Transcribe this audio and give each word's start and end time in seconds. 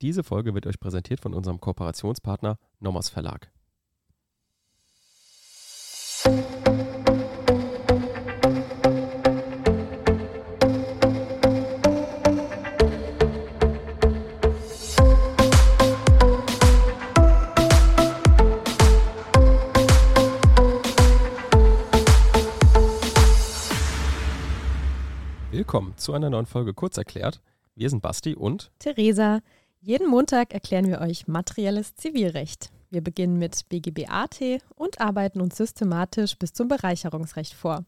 Diese 0.00 0.22
Folge 0.22 0.54
wird 0.54 0.64
euch 0.68 0.78
präsentiert 0.78 1.18
von 1.18 1.34
unserem 1.34 1.60
Kooperationspartner 1.60 2.56
Nomos 2.78 3.08
Verlag. 3.08 3.50
Willkommen 25.50 25.96
zu 25.96 26.12
einer 26.12 26.30
neuen 26.30 26.46
Folge 26.46 26.72
Kurz 26.72 26.96
erklärt. 26.98 27.40
Wir 27.74 27.90
sind 27.90 28.00
Basti 28.00 28.36
und 28.36 28.70
Theresa. 28.78 29.40
Jeden 29.80 30.08
Montag 30.08 30.54
erklären 30.54 30.88
wir 30.88 31.00
euch 31.00 31.28
materielles 31.28 31.94
Zivilrecht. 31.94 32.72
Wir 32.90 33.00
beginnen 33.00 33.38
mit 33.38 33.68
BGBAT 33.68 34.60
und 34.74 35.00
arbeiten 35.00 35.40
uns 35.40 35.56
systematisch 35.56 36.36
bis 36.36 36.52
zum 36.52 36.66
Bereicherungsrecht 36.66 37.54
vor. 37.54 37.84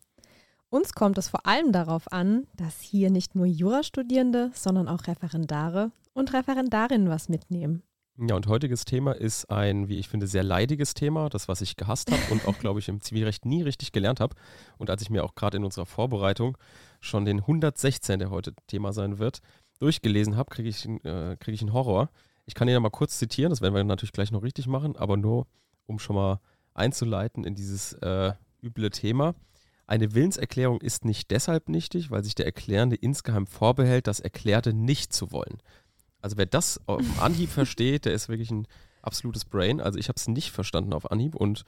Uns 0.69 0.93
kommt 0.93 1.19
es 1.19 1.29
vor 1.29 1.47
allem 1.47 1.73
darauf 1.73 2.12
an, 2.12 2.47
dass 2.57 2.81
hier 2.81 3.11
nicht 3.11 3.34
nur 3.34 3.47
Jurastudierende, 3.47 4.53
sondern 4.55 4.87
auch 4.87 5.09
Referendare 5.09 5.91
und 6.12 6.33
Referendarinnen 6.33 7.09
was 7.09 7.29
mitnehmen. 7.29 7.83
Ja, 8.19 8.37
und 8.37 8.47
heutiges 8.47 8.84
Thema 8.84 9.12
ist 9.12 9.51
ein, 9.51 9.89
wie 9.89 9.98
ich 9.98 10.09
finde, 10.09 10.29
sehr 10.29 10.45
leidiges 10.45 10.95
Thema, 10.95 11.29
das, 11.29 11.48
was 11.48 11.61
ich 11.61 11.77
gehasst 11.77 12.12
habe 12.12 12.23
und 12.31 12.47
auch, 12.47 12.59
glaube 12.59 12.79
ich, 12.79 12.89
im 12.89 13.01
Zivilrecht 13.01 13.47
nie 13.47 13.62
richtig 13.62 13.91
gelernt 13.91 14.20
habe. 14.20 14.37
Und 14.79 14.91
als 14.91 15.03
ich 15.03 15.11
mir 15.11 15.25
auch 15.25 15.34
gerade 15.34 15.57
in 15.57 15.65
unserer 15.65 15.87
Vorbereitung 15.87 16.57
schon 17.01 17.25
den 17.25 17.39
116, 17.39 18.19
der 18.20 18.31
heute 18.31 18.53
Thema 18.67 18.93
sein 18.93 19.19
wird, 19.19 19.41
durchgelesen 19.80 20.37
habe, 20.37 20.51
kriege 20.51 20.69
ich, 20.69 20.87
äh, 20.87 21.37
krieg 21.37 21.55
ich 21.55 21.62
einen 21.62 21.73
Horror. 21.73 22.11
Ich 22.47 22.55
kann 22.55 22.69
ihn 22.69 22.73
ja 22.75 22.80
mal 22.80 22.91
kurz 22.91 23.19
zitieren, 23.19 23.51
das 23.51 23.61
werden 23.61 23.75
wir 23.75 23.83
natürlich 23.84 24.12
gleich 24.12 24.30
noch 24.30 24.43
richtig 24.43 24.66
machen, 24.66 24.97
aber 24.97 25.16
nur, 25.16 25.47
um 25.86 25.98
schon 25.98 26.17
mal 26.17 26.41
einzuleiten 26.75 27.45
in 27.45 27.55
dieses 27.55 27.95
äh, 27.95 28.33
üble 28.62 28.91
Thema. 28.91 29.34
Eine 29.86 30.14
Willenserklärung 30.14 30.81
ist 30.81 31.05
nicht 31.05 31.31
deshalb 31.31 31.69
nichtig, 31.69 32.11
weil 32.11 32.23
sich 32.23 32.34
der 32.34 32.47
Erklärende 32.47 32.97
insgeheim 32.97 33.47
vorbehält, 33.47 34.06
das 34.06 34.20
Erklärte 34.20 34.73
nicht 34.73 35.12
zu 35.12 35.33
wollen. 35.33 35.58
Also 36.20 36.36
wer 36.36 36.47
das 36.47 36.81
auf 36.86 37.03
Anhieb 37.20 37.51
versteht, 37.51 38.05
der 38.05 38.12
ist 38.12 38.28
wirklich 38.28 38.51
ein 38.51 38.69
absolutes 39.03 39.45
Brain. 39.45 39.81
Also 39.81 39.98
ich 39.98 40.08
habe 40.08 40.17
es 40.17 40.28
nicht 40.28 40.53
verstanden 40.53 40.92
auf 40.92 41.11
Anhieb 41.11 41.34
und 41.34 41.64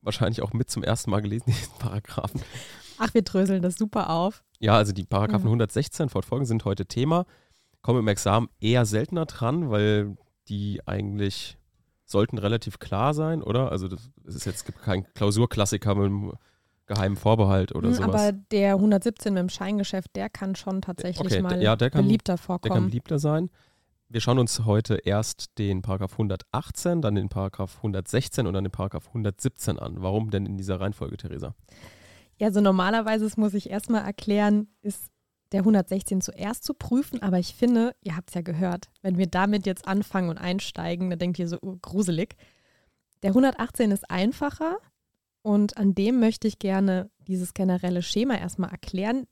wahrscheinlich 0.00 0.42
auch 0.42 0.52
mit 0.52 0.70
zum 0.70 0.82
ersten 0.82 1.10
Mal 1.10 1.22
gelesen, 1.22 1.44
diesen 1.46 1.78
Paragraphen. 1.78 2.42
Ach, 2.98 3.12
wir 3.14 3.22
dröseln 3.22 3.62
das 3.62 3.76
super 3.76 4.10
auf. 4.10 4.44
Ja, 4.58 4.76
also 4.76 4.92
die 4.92 5.04
Paragraphen 5.04 5.44
mhm. 5.44 5.60
116 5.60 6.08
fortfolgen 6.08 6.46
sind 6.46 6.64
heute 6.64 6.86
Thema. 6.86 7.26
Kommen 7.82 8.00
im 8.00 8.08
Examen 8.08 8.48
eher 8.60 8.86
seltener 8.86 9.26
dran, 9.26 9.70
weil 9.70 10.16
die 10.48 10.80
eigentlich 10.86 11.58
sollten 12.04 12.38
relativ 12.38 12.78
klar 12.78 13.14
sein, 13.14 13.42
oder? 13.42 13.72
Also 13.72 13.88
das, 13.88 14.10
es 14.26 14.36
ist 14.36 14.44
jetzt 14.46 14.64
gibt 14.64 14.80
keinen 14.82 15.04
Klausurklassiker 15.14 15.94
mit 15.94 16.06
einem 16.06 16.32
geheimen 16.86 17.16
Vorbehalt 17.16 17.74
oder 17.74 17.88
mhm, 17.88 17.94
sowas. 17.94 18.08
Aber 18.08 18.32
der 18.32 18.74
117 18.74 19.34
mit 19.34 19.40
dem 19.40 19.48
Scheingeschäft, 19.48 20.14
der 20.14 20.30
kann 20.30 20.54
schon 20.54 20.82
tatsächlich 20.82 21.32
okay, 21.32 21.42
mal 21.42 21.60
ja, 21.60 21.76
der 21.76 21.90
kann, 21.90 22.04
beliebter 22.04 22.38
vorkommen. 22.38 22.62
Der 22.62 22.80
kann 22.80 22.86
beliebter 22.86 23.18
sein. 23.18 23.50
Wir 24.08 24.20
schauen 24.20 24.38
uns 24.38 24.64
heute 24.64 24.94
erst 25.04 25.58
den 25.58 25.82
Paragraph 25.82 26.12
118, 26.12 27.02
dann 27.02 27.16
den 27.16 27.28
Paragraph 27.28 27.78
116 27.78 28.46
und 28.46 28.54
dann 28.54 28.62
den 28.62 28.70
Paragraph 28.70 29.08
117 29.08 29.80
an. 29.80 29.96
Warum 29.98 30.30
denn 30.30 30.46
in 30.46 30.56
dieser 30.56 30.80
Reihenfolge, 30.80 31.16
Theresa? 31.16 31.56
Ja, 32.38 32.50
so 32.52 32.60
normalerweise, 32.60 33.24
das 33.24 33.36
muss 33.36 33.54
ich 33.54 33.70
erstmal 33.70 34.04
erklären, 34.04 34.68
ist 34.82 35.10
der 35.52 35.60
116 35.60 36.20
zuerst 36.20 36.64
zu 36.64 36.74
prüfen, 36.74 37.22
aber 37.22 37.38
ich 37.38 37.54
finde, 37.54 37.94
ihr 38.02 38.16
habt 38.16 38.30
es 38.30 38.34
ja 38.34 38.42
gehört, 38.42 38.88
wenn 39.02 39.16
wir 39.16 39.26
damit 39.26 39.64
jetzt 39.64 39.86
anfangen 39.86 40.28
und 40.28 40.38
einsteigen, 40.38 41.08
dann 41.08 41.18
denkt 41.18 41.38
ihr 41.38 41.48
so 41.48 41.58
uh, 41.62 41.76
gruselig. 41.80 42.36
Der 43.22 43.30
118 43.30 43.90
ist 43.90 44.10
einfacher 44.10 44.78
und 45.42 45.76
an 45.76 45.94
dem 45.94 46.18
möchte 46.18 46.48
ich 46.48 46.58
gerne 46.58 47.10
dieses 47.26 47.54
generelle 47.54 48.02
Schema 48.02 48.34
erstmal 48.36 48.70
erklären, 48.70 49.26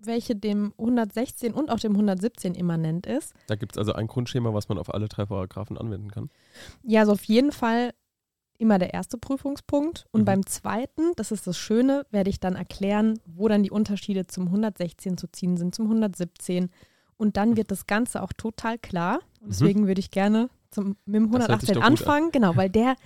welche 0.00 0.34
dem 0.34 0.72
116 0.78 1.52
und 1.52 1.70
auch 1.70 1.78
dem 1.78 1.92
117 1.92 2.54
immanent 2.54 3.06
ist. 3.06 3.34
Da 3.46 3.56
gibt 3.56 3.72
es 3.72 3.78
also 3.78 3.92
ein 3.92 4.06
Grundschema, 4.06 4.54
was 4.54 4.68
man 4.68 4.78
auf 4.78 4.92
alle 4.92 5.08
drei 5.08 5.26
Paragraphen 5.26 5.76
anwenden 5.76 6.10
kann. 6.10 6.30
Ja, 6.82 7.00
also 7.00 7.12
auf 7.12 7.24
jeden 7.24 7.52
Fall 7.52 7.92
immer 8.58 8.78
der 8.78 8.92
erste 8.92 9.16
Prüfungspunkt. 9.18 10.06
Und 10.10 10.22
mhm. 10.22 10.24
beim 10.26 10.46
zweiten, 10.46 11.12
das 11.16 11.32
ist 11.32 11.46
das 11.46 11.56
Schöne, 11.56 12.04
werde 12.10 12.30
ich 12.30 12.40
dann 12.40 12.56
erklären, 12.56 13.18
wo 13.24 13.48
dann 13.48 13.62
die 13.62 13.70
Unterschiede 13.70 14.26
zum 14.26 14.46
116 14.46 15.16
zu 15.16 15.28
ziehen 15.28 15.56
sind, 15.56 15.74
zum 15.74 15.86
117. 15.86 16.70
Und 17.16 17.36
dann 17.36 17.56
wird 17.56 17.70
das 17.70 17.86
Ganze 17.86 18.22
auch 18.22 18.32
total 18.32 18.78
klar. 18.78 19.20
Und 19.40 19.46
mhm. 19.46 19.50
deswegen 19.50 19.80
mhm. 19.82 19.86
würde 19.86 20.00
ich 20.00 20.10
gerne 20.10 20.50
zum, 20.70 20.96
mit 21.06 21.16
dem 21.16 21.26
118 21.26 21.82
anfangen. 21.82 22.26
An. 22.26 22.32
Genau, 22.32 22.56
weil 22.56 22.68
der, 22.68 22.96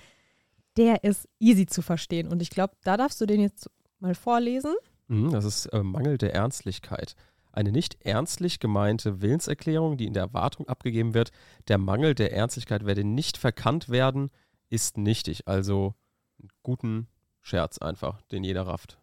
der 0.77 1.03
ist 1.03 1.29
easy 1.39 1.65
zu 1.65 1.81
verstehen. 1.81 2.27
Und 2.27 2.41
ich 2.41 2.49
glaube, 2.49 2.73
da 2.83 2.97
darfst 2.97 3.21
du 3.21 3.25
den 3.25 3.41
jetzt 3.41 3.69
mal 3.99 4.15
vorlesen. 4.15 4.73
Mhm, 5.07 5.31
das 5.31 5.45
ist 5.45 5.67
äh, 5.67 5.83
Mangel 5.83 6.17
der 6.17 6.33
Ernstlichkeit. 6.33 7.15
Eine 7.51 7.71
nicht 7.71 8.03
ernstlich 8.03 8.59
gemeinte 8.59 9.21
Willenserklärung, 9.21 9.97
die 9.97 10.07
in 10.07 10.13
der 10.13 10.23
Erwartung 10.23 10.67
abgegeben 10.67 11.13
wird, 11.13 11.31
der 11.67 11.77
Mangel 11.77 12.15
der 12.15 12.33
Ernstlichkeit 12.33 12.83
werde 12.85 13.03
nicht 13.03 13.37
verkannt 13.37 13.89
werden, 13.89 14.31
ist 14.73 14.97
nichtig. 14.97 15.47
Also 15.47 15.93
einen 16.39 16.49
guten 16.63 17.07
Scherz 17.41 17.77
einfach, 17.77 18.21
den 18.23 18.43
jeder 18.43 18.65
rafft. 18.65 18.97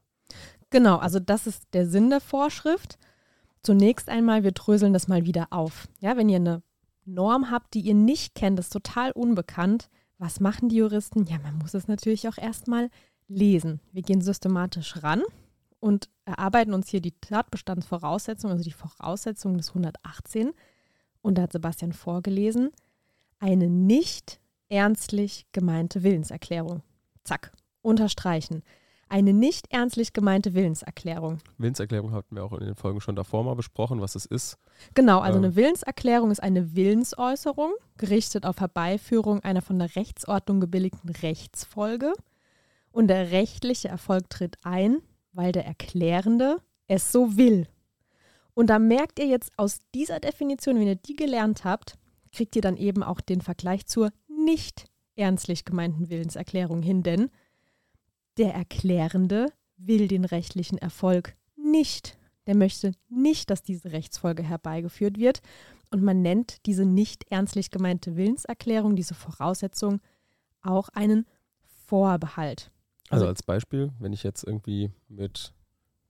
Genau, 0.71 0.97
also 0.97 1.21
das 1.21 1.47
ist 1.47 1.63
der 1.73 1.87
Sinn 1.87 2.11
der 2.11 2.21
Vorschrift. 2.21 2.99
Zunächst 3.63 4.09
einmal, 4.09 4.43
wir 4.43 4.53
dröseln 4.53 4.93
das 4.93 5.07
mal 5.07 5.25
wieder 5.27 5.49
auf. 5.51 5.87
Ja, 6.01 6.17
wenn 6.17 6.29
ihr 6.29 6.37
eine 6.37 6.63
Norm 7.05 7.51
habt, 7.51 7.75
die 7.75 7.81
ihr 7.81 7.95
nicht 7.95 8.35
kennt, 8.35 8.59
ist 8.59 8.73
total 8.73 9.13
unbekannt. 9.13 9.91
Was 10.19 10.41
machen 10.41 10.69
die 10.69 10.77
Juristen? 10.77 11.25
Ja, 11.27 11.39
man 11.39 11.59
muss 11.59 11.75
es 11.75 11.87
natürlich 11.87 12.29
auch 12.29 12.39
erstmal 12.39 12.91
lesen. 13.29 13.81
Wir 13.93 14.03
gehen 14.03 14.21
systematisch 14.21 15.03
ran 15.03 15.23
und 15.79 16.09
erarbeiten 16.25 16.75
uns 16.75 16.89
hier 16.89 17.01
die 17.01 17.15
Tatbestandsvoraussetzungen, 17.21 18.53
also 18.53 18.65
die 18.65 18.73
Voraussetzungen 18.73 19.57
des 19.57 19.69
118. 19.69 20.53
Und 21.23 21.39
da 21.39 21.43
hat 21.43 21.53
Sebastian 21.53 21.93
vorgelesen, 21.93 22.71
eine 23.39 23.71
nicht 23.71 24.41
ernstlich 24.71 25.47
gemeinte 25.53 26.03
Willenserklärung. 26.03 26.83
Zack, 27.25 27.53
unterstreichen. 27.83 28.63
Eine 29.09 29.33
nicht 29.33 29.73
ernstlich 29.73 30.13
gemeinte 30.13 30.55
Willenserklärung. 30.55 31.39
Willenserklärung 31.59 32.13
hatten 32.13 32.37
wir 32.37 32.45
auch 32.45 32.53
in 32.53 32.65
den 32.65 32.77
Folgen 32.77 33.01
schon 33.01 33.17
davor 33.17 33.43
mal 33.43 33.57
besprochen, 33.57 34.01
was 34.01 34.15
es 34.15 34.25
ist. 34.25 34.57
Genau, 34.95 35.19
also 35.19 35.39
ähm. 35.39 35.45
eine 35.45 35.57
Willenserklärung 35.57 36.31
ist 36.31 36.41
eine 36.41 36.77
Willensäußerung, 36.77 37.73
gerichtet 37.99 38.47
auf 38.47 38.61
Herbeiführung 38.61 39.41
einer 39.41 39.63
von 39.63 39.81
der 39.81 39.97
Rechtsordnung 39.97 40.61
gebilligten 40.61 41.09
Rechtsfolge. 41.09 42.13
Und 42.93 43.09
der 43.09 43.33
rechtliche 43.33 43.89
Erfolg 43.89 44.31
tritt 44.31 44.59
ein, 44.63 44.99
weil 45.33 45.51
der 45.51 45.67
Erklärende 45.67 46.59
es 46.87 47.11
so 47.11 47.37
will. 47.37 47.67
Und 48.55 48.69
da 48.69 48.79
merkt 48.79 49.19
ihr 49.19 49.27
jetzt 49.27 49.51
aus 49.57 49.81
dieser 49.95 50.21
Definition, 50.21 50.79
wenn 50.79 50.87
ihr 50.87 50.97
die 50.97 51.17
gelernt 51.17 51.65
habt, 51.65 51.95
kriegt 52.33 52.55
ihr 52.55 52.63
dann 52.63 52.77
eben 52.77 53.03
auch 53.03 53.21
den 53.21 53.41
Vergleich 53.41 53.87
zur 53.87 54.11
nicht 54.45 54.87
ernstlich 55.17 55.65
gemeinten 55.65 56.09
Willenserklärung 56.09 56.83
hin, 56.83 57.03
denn 57.03 57.31
der 58.37 58.55
Erklärende 58.55 59.47
will 59.77 60.09
den 60.09 60.25
rechtlichen 60.25 60.79
Erfolg 60.79 61.37
nicht. 61.57 62.19
Der 62.47 62.57
möchte 62.57 62.93
nicht, 63.09 63.51
dass 63.51 63.63
diese 63.63 63.93
Rechtsfolge 63.93 64.43
herbeigeführt 64.43 65.19
wird. 65.19 65.41
Und 65.91 66.03
man 66.03 66.23
nennt 66.23 66.65
diese 66.67 66.85
nicht 66.85 67.31
ernstlich 67.31 67.71
gemeinte 67.71 68.17
Willenserklärung, 68.17 68.97
diese 68.97 69.15
Voraussetzung, 69.15 70.01
auch 70.63 70.89
einen 70.91 71.27
Vorbehalt. 71.87 72.71
Also, 73.09 73.25
also 73.25 73.27
als 73.27 73.43
Beispiel, 73.43 73.93
wenn 73.99 74.13
ich 74.13 74.23
jetzt 74.23 74.45
irgendwie 74.45 74.91
mit 75.09 75.53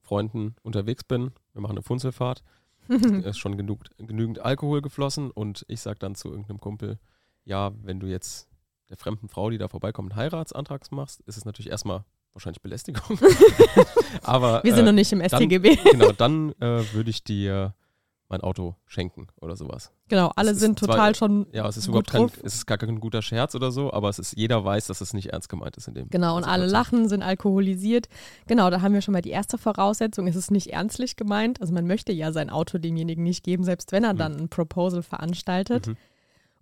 Freunden 0.01 0.55
unterwegs 0.61 1.03
bin, 1.03 1.31
wir 1.53 1.61
machen 1.61 1.71
eine 1.71 1.83
Funzelfahrt, 1.83 2.43
ist 2.89 3.39
schon 3.39 3.57
genug, 3.57 3.85
genügend 3.97 4.39
Alkohol 4.39 4.81
geflossen 4.81 5.31
und 5.31 5.65
ich 5.67 5.81
sage 5.81 5.99
dann 5.99 6.15
zu 6.15 6.29
irgendeinem 6.29 6.59
Kumpel, 6.59 6.99
ja, 7.45 7.71
wenn 7.83 7.99
du 7.99 8.07
jetzt 8.07 8.47
der 8.89 8.97
fremden 8.97 9.29
Frau, 9.29 9.49
die 9.49 9.57
da 9.57 9.67
vorbeikommt, 9.67 10.11
einen 10.11 10.19
Heiratsantrag 10.19 10.91
machst, 10.91 11.21
ist 11.21 11.37
es 11.37 11.45
natürlich 11.45 11.71
erstmal 11.71 12.03
wahrscheinlich 12.33 12.61
Belästigung. 12.61 13.19
Aber 14.23 14.63
wir 14.63 14.73
sind 14.73 14.83
äh, 14.83 14.87
noch 14.87 14.95
nicht 14.95 15.11
im 15.11 15.21
StGB. 15.21 15.75
Dann, 15.75 15.85
genau, 15.91 16.11
dann 16.11 16.51
äh, 16.59 16.93
würde 16.93 17.09
ich 17.09 17.23
dir 17.23 17.73
mein 18.31 18.41
Auto 18.41 18.75
schenken 18.85 19.27
oder 19.41 19.57
sowas. 19.57 19.91
Genau, 20.07 20.31
alle 20.37 20.55
sind 20.55 20.79
total 20.79 21.13
zwar, 21.13 21.15
schon. 21.15 21.47
Ja, 21.51 21.67
es 21.67 21.75
ist 21.75 21.87
überhaupt 21.87 22.11
kein, 22.11 22.31
es 22.43 22.55
ist 22.55 22.65
gar 22.65 22.77
kein 22.77 22.99
guter 23.01 23.21
Scherz 23.21 23.55
oder 23.55 23.71
so, 23.71 23.91
aber 23.91 24.07
es 24.07 24.19
ist, 24.19 24.37
jeder 24.37 24.63
weiß, 24.63 24.87
dass 24.87 25.01
es 25.01 25.13
nicht 25.13 25.33
ernst 25.33 25.49
gemeint 25.49 25.75
ist 25.75 25.89
in 25.89 25.95
dem. 25.95 26.09
Genau, 26.09 26.37
und 26.37 26.45
alle 26.45 26.65
lachen, 26.65 27.09
sind 27.09 27.23
alkoholisiert. 27.23 28.07
Genau, 28.47 28.69
da 28.69 28.81
haben 28.81 28.93
wir 28.93 29.01
schon 29.01 29.11
mal 29.11 29.21
die 29.21 29.31
erste 29.31 29.57
Voraussetzung. 29.57 30.27
Es 30.27 30.37
ist 30.37 30.49
nicht 30.49 30.67
ernstlich 30.67 31.17
gemeint. 31.17 31.59
Also 31.59 31.73
man 31.73 31.85
möchte 31.85 32.13
ja 32.13 32.31
sein 32.31 32.49
Auto 32.49 32.77
demjenigen 32.77 33.23
nicht 33.23 33.43
geben, 33.43 33.65
selbst 33.65 33.91
wenn 33.91 34.05
er 34.05 34.13
mhm. 34.13 34.17
dann 34.17 34.37
ein 34.37 34.49
Proposal 34.49 35.03
veranstaltet. 35.03 35.87
Mhm. 35.87 35.97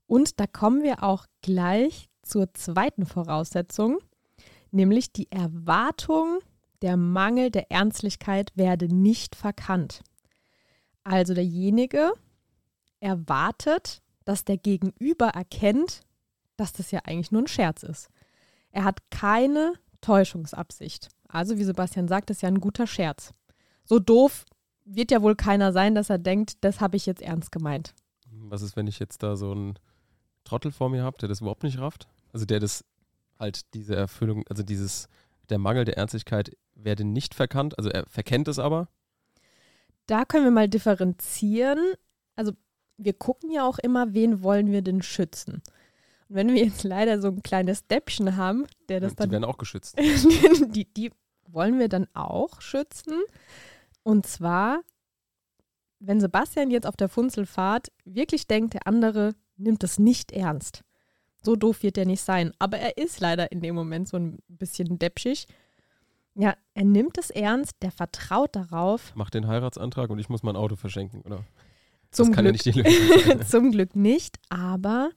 Und 0.09 0.39
da 0.39 0.47
kommen 0.47 0.81
wir 0.81 1.03
auch 1.03 1.27
gleich 1.43 2.09
zur 2.23 2.51
zweiten 2.55 3.05
Voraussetzung, 3.05 3.99
nämlich 4.71 5.13
die 5.13 5.31
Erwartung, 5.31 6.39
der 6.81 6.97
Mangel 6.97 7.51
der 7.51 7.69
Ernstlichkeit 7.69 8.51
werde 8.55 8.87
nicht 8.87 9.35
verkannt. 9.35 10.01
Also 11.03 11.35
derjenige 11.35 12.11
erwartet, 12.99 14.01
dass 14.25 14.43
der 14.43 14.57
Gegenüber 14.57 15.27
erkennt, 15.27 16.01
dass 16.57 16.73
das 16.73 16.89
ja 16.89 17.01
eigentlich 17.03 17.31
nur 17.31 17.43
ein 17.43 17.47
Scherz 17.47 17.83
ist. 17.83 18.09
Er 18.71 18.85
hat 18.85 19.11
keine 19.11 19.73
Täuschungsabsicht. 20.01 21.09
Also, 21.27 21.59
wie 21.59 21.63
Sebastian 21.63 22.07
sagt, 22.07 22.31
ist 22.31 22.41
ja 22.41 22.47
ein 22.47 22.61
guter 22.61 22.87
Scherz. 22.87 23.31
So 23.83 23.99
doof 23.99 24.45
wird 24.85 25.11
ja 25.11 25.21
wohl 25.21 25.35
keiner 25.35 25.71
sein, 25.71 25.93
dass 25.93 26.09
er 26.09 26.17
denkt, 26.17 26.63
das 26.63 26.81
habe 26.81 26.97
ich 26.97 27.05
jetzt 27.05 27.21
ernst 27.21 27.51
gemeint. 27.51 27.93
Was 28.31 28.63
ist, 28.63 28.75
wenn 28.75 28.87
ich 28.87 28.97
jetzt 28.97 29.21
da 29.21 29.35
so 29.35 29.51
einen 29.51 29.77
Trottel 30.43 30.71
vor 30.71 30.89
mir 30.89 31.03
habe, 31.03 31.17
der 31.17 31.29
das 31.29 31.41
überhaupt 31.41 31.63
nicht 31.63 31.79
rafft? 31.79 32.07
Also 32.33 32.45
der 32.45 32.59
das 32.59 32.85
halt 33.39 33.73
diese 33.73 33.95
Erfüllung, 33.95 34.45
also 34.49 34.63
dieses, 34.63 35.07
der 35.49 35.57
Mangel 35.57 35.85
der 35.85 35.97
Ernstlichkeit 35.97 36.55
werde 36.75 37.03
nicht 37.03 37.33
verkannt, 37.33 37.77
also 37.77 37.89
er 37.89 38.05
verkennt 38.07 38.47
es 38.47 38.59
aber. 38.59 38.87
Da 40.07 40.25
können 40.25 40.43
wir 40.43 40.51
mal 40.51 40.69
differenzieren. 40.69 41.93
Also 42.35 42.53
wir 42.97 43.13
gucken 43.13 43.51
ja 43.51 43.67
auch 43.67 43.79
immer, 43.79 44.13
wen 44.13 44.43
wollen 44.43 44.71
wir 44.71 44.81
denn 44.81 45.01
schützen. 45.01 45.61
Und 46.27 46.35
wenn 46.35 46.49
wir 46.49 46.63
jetzt 46.63 46.83
leider 46.83 47.21
so 47.21 47.29
ein 47.29 47.41
kleines 47.41 47.87
Däppchen 47.87 48.35
haben, 48.35 48.65
der 48.89 48.99
das 48.99 49.13
die 49.13 49.17
dann. 49.17 49.31
werden 49.31 49.45
auch 49.45 49.57
geschützt. 49.57 49.97
die, 50.69 50.85
die 50.93 51.11
wollen 51.47 51.79
wir 51.79 51.89
dann 51.89 52.07
auch 52.13 52.61
schützen. 52.61 53.21
Und 54.03 54.25
zwar, 54.25 54.81
wenn 55.99 56.19
Sebastian 56.19 56.71
jetzt 56.71 56.87
auf 56.87 56.95
der 56.95 57.09
Funzelfahrt 57.09 57.91
wirklich 58.05 58.47
denkt, 58.47 58.73
der 58.73 58.87
andere 58.87 59.33
nimmt 59.59 59.83
es 59.83 59.99
nicht 59.99 60.31
ernst. 60.31 60.83
So 61.43 61.55
doof 61.55 61.83
wird 61.83 61.97
er 61.97 62.05
nicht 62.05 62.21
sein. 62.21 62.51
Aber 62.59 62.77
er 62.79 62.97
ist 62.97 63.19
leider 63.19 63.51
in 63.51 63.61
dem 63.61 63.75
Moment 63.75 64.07
so 64.09 64.17
ein 64.17 64.39
bisschen 64.47 64.99
deppschig. 64.99 65.47
Ja, 66.35 66.55
er 66.73 66.85
nimmt 66.85 67.17
es 67.17 67.29
ernst, 67.29 67.73
der 67.81 67.91
vertraut 67.91 68.55
darauf. 68.55 69.13
Macht 69.15 69.33
den 69.33 69.47
Heiratsantrag 69.47 70.09
und 70.09 70.19
ich 70.19 70.29
muss 70.29 70.43
mein 70.43 70.55
Auto 70.55 70.75
verschenken, 70.75 71.21
oder? 71.21 71.43
Zum 72.11 72.27
das 72.27 72.35
kann 72.35 72.45
ja 72.45 72.51
Glück, 72.51 72.65
nicht 72.75 73.49
zum 73.49 73.71
Glück 73.71 73.95
nicht, 73.95 74.37
aber 74.49 75.11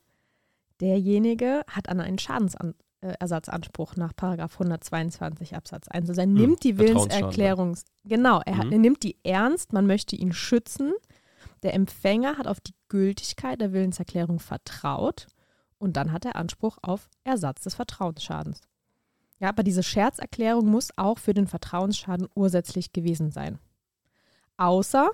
derjenige 0.80 1.62
hat 1.68 1.88
an 1.88 2.00
einen 2.00 2.18
Schadensersatzanspruch 2.18 3.96
nach 3.96 4.14
Paragraph 4.14 4.54
122 4.54 5.54
Absatz 5.56 5.88
1. 5.88 6.08
Also 6.08 6.20
er 6.20 6.26
Hm, 6.26 6.34
nimmt 6.34 6.64
die 6.64 6.78
Willenserklärung, 6.78 7.76
genau, 8.04 8.40
er, 8.44 8.58
hat, 8.58 8.66
Mhm. 8.66 8.72
er 8.72 8.78
nimmt 8.78 9.02
die 9.02 9.16
ernst, 9.24 9.72
man 9.72 9.86
möchte 9.86 10.16
ihn 10.16 10.32
schützen. 10.32 10.92
Der 11.62 11.74
Empfänger 11.74 12.38
hat 12.38 12.46
auf 12.46 12.60
die 12.60 12.74
Gültigkeit 12.92 13.58
der 13.58 13.72
Willenserklärung 13.72 14.38
vertraut 14.38 15.26
und 15.78 15.96
dann 15.96 16.12
hat 16.12 16.26
er 16.26 16.36
Anspruch 16.36 16.76
auf 16.82 17.08
Ersatz 17.24 17.62
des 17.62 17.74
Vertrauensschadens. 17.74 18.60
Ja, 19.38 19.48
aber 19.48 19.62
diese 19.62 19.82
Scherzerklärung 19.82 20.66
muss 20.66 20.90
auch 20.96 21.18
für 21.18 21.32
den 21.32 21.46
Vertrauensschaden 21.46 22.28
ursächlich 22.34 22.92
gewesen 22.92 23.30
sein. 23.30 23.58
Außer, 24.58 25.10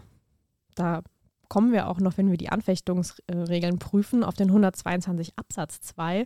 da 0.75 1.03
kommen 1.49 1.71
wir 1.71 1.89
auch 1.89 2.01
noch, 2.01 2.19
wenn 2.19 2.33
wir 2.33 2.37
die 2.37 2.49
Anfechtungsregeln 2.49 3.79
prüfen, 3.79 4.25
auf 4.25 4.35
den 4.35 4.49
122 4.49 5.39
Absatz 5.39 5.81
2, 5.81 6.25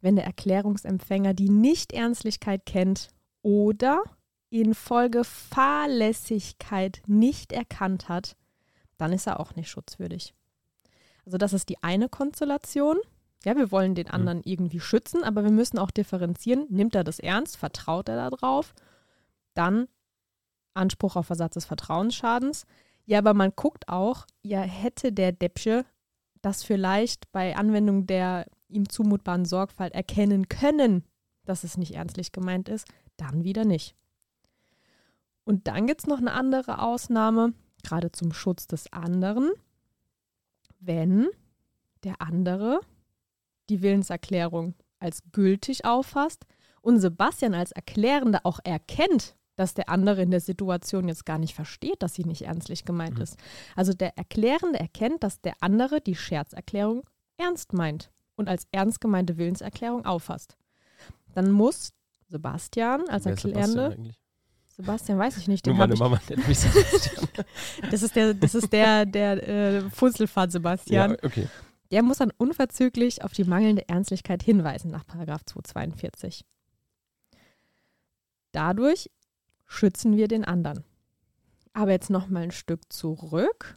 wenn 0.00 0.16
der 0.16 0.24
Erklärungsempfänger 0.24 1.34
die 1.34 1.50
Nichternstlichkeit 1.50 2.64
kennt 2.64 3.10
oder 3.42 4.02
infolge 4.48 5.22
Fahrlässigkeit 5.22 7.02
nicht 7.06 7.52
erkannt 7.52 8.08
hat, 8.08 8.36
dann 8.96 9.12
ist 9.12 9.26
er 9.26 9.38
auch 9.38 9.54
nicht 9.54 9.68
schutzwürdig. 9.68 10.34
Also 11.28 11.36
das 11.36 11.52
ist 11.52 11.68
die 11.68 11.82
eine 11.82 12.08
Konstellation. 12.08 12.96
Ja, 13.44 13.54
wir 13.54 13.70
wollen 13.70 13.94
den 13.94 14.08
anderen 14.08 14.40
irgendwie 14.44 14.80
schützen, 14.80 15.24
aber 15.24 15.44
wir 15.44 15.50
müssen 15.50 15.78
auch 15.78 15.90
differenzieren. 15.90 16.64
Nimmt 16.70 16.94
er 16.94 17.04
das 17.04 17.18
ernst? 17.18 17.58
Vertraut 17.58 18.08
er 18.08 18.30
darauf? 18.30 18.72
Dann 19.52 19.88
Anspruch 20.72 21.16
auf 21.16 21.28
Ersatz 21.28 21.52
des 21.52 21.66
Vertrauensschadens. 21.66 22.64
Ja, 23.04 23.18
aber 23.18 23.34
man 23.34 23.52
guckt 23.54 23.90
auch, 23.90 24.24
ja, 24.40 24.60
hätte 24.62 25.12
der 25.12 25.32
Deppsche 25.32 25.84
das 26.40 26.64
vielleicht 26.64 27.30
bei 27.30 27.56
Anwendung 27.56 28.06
der 28.06 28.46
ihm 28.68 28.88
zumutbaren 28.88 29.44
Sorgfalt 29.44 29.92
erkennen 29.92 30.48
können, 30.48 31.04
dass 31.44 31.62
es 31.62 31.76
nicht 31.76 31.94
ernstlich 31.94 32.32
gemeint 32.32 32.70
ist, 32.70 32.88
dann 33.18 33.44
wieder 33.44 33.66
nicht. 33.66 33.94
Und 35.44 35.68
dann 35.68 35.86
gibt 35.86 36.00
es 36.00 36.06
noch 36.06 36.20
eine 36.20 36.32
andere 36.32 36.80
Ausnahme, 36.80 37.52
gerade 37.82 38.12
zum 38.12 38.32
Schutz 38.32 38.66
des 38.66 38.90
anderen, 38.94 39.50
wenn 40.78 41.28
der 42.04 42.20
andere 42.20 42.80
die 43.68 43.82
Willenserklärung 43.82 44.74
als 44.98 45.22
gültig 45.32 45.84
auffasst 45.84 46.44
und 46.80 47.00
Sebastian 47.00 47.54
als 47.54 47.72
Erklärender 47.72 48.40
auch 48.44 48.60
erkennt, 48.64 49.36
dass 49.56 49.74
der 49.74 49.88
andere 49.88 50.22
in 50.22 50.30
der 50.30 50.40
Situation 50.40 51.08
jetzt 51.08 51.26
gar 51.26 51.38
nicht 51.38 51.54
versteht, 51.54 52.02
dass 52.02 52.14
sie 52.14 52.24
nicht 52.24 52.42
ernstlich 52.42 52.84
gemeint 52.84 53.16
Mhm. 53.16 53.22
ist. 53.22 53.36
Also 53.74 53.92
der 53.92 54.16
Erklärende 54.16 54.78
erkennt, 54.78 55.24
dass 55.24 55.40
der 55.40 55.54
andere 55.60 56.00
die 56.00 56.14
Scherzerklärung 56.14 57.02
ernst 57.36 57.72
meint 57.72 58.10
und 58.36 58.48
als 58.48 58.68
ernst 58.70 59.00
gemeinte 59.00 59.36
Willenserklärung 59.36 60.04
auffasst. 60.06 60.56
Dann 61.34 61.50
muss 61.50 61.92
Sebastian 62.28 63.08
als 63.08 63.24
Wer 63.24 63.32
Erklärende, 63.32 63.90
Sebastian? 63.90 64.14
Sebastian 64.78 65.18
weiß 65.18 65.36
ich 65.38 65.48
nicht, 65.48 65.66
Nur 65.66 65.74
den 65.74 65.80
habe 65.80 65.96
meine 65.96 65.98
Mama 65.98 66.20
nennt 66.28 66.46
mich 66.46 66.60
Sebastian. 66.60 67.28
das 67.90 68.02
ist 68.02 68.14
der, 68.14 68.32
das 68.32 68.54
ist 68.54 68.72
der, 68.72 69.06
der 69.06 69.48
äh, 69.48 69.90
Funzelfahrt 69.90 70.52
Sebastian. 70.52 71.10
ja, 71.10 71.16
okay. 71.24 71.48
Der 71.90 72.04
muss 72.04 72.18
dann 72.18 72.30
unverzüglich 72.36 73.24
auf 73.24 73.32
die 73.32 73.42
mangelnde 73.42 73.88
Ernstlichkeit 73.88 74.40
hinweisen 74.40 74.92
nach 74.92 75.04
Paragraph 75.04 75.44
242. 75.46 76.44
Dadurch 78.52 79.10
schützen 79.66 80.16
wir 80.16 80.28
den 80.28 80.44
anderen. 80.44 80.84
Aber 81.72 81.90
jetzt 81.90 82.10
noch 82.10 82.28
mal 82.28 82.44
ein 82.44 82.52
Stück 82.52 82.92
zurück. 82.92 83.74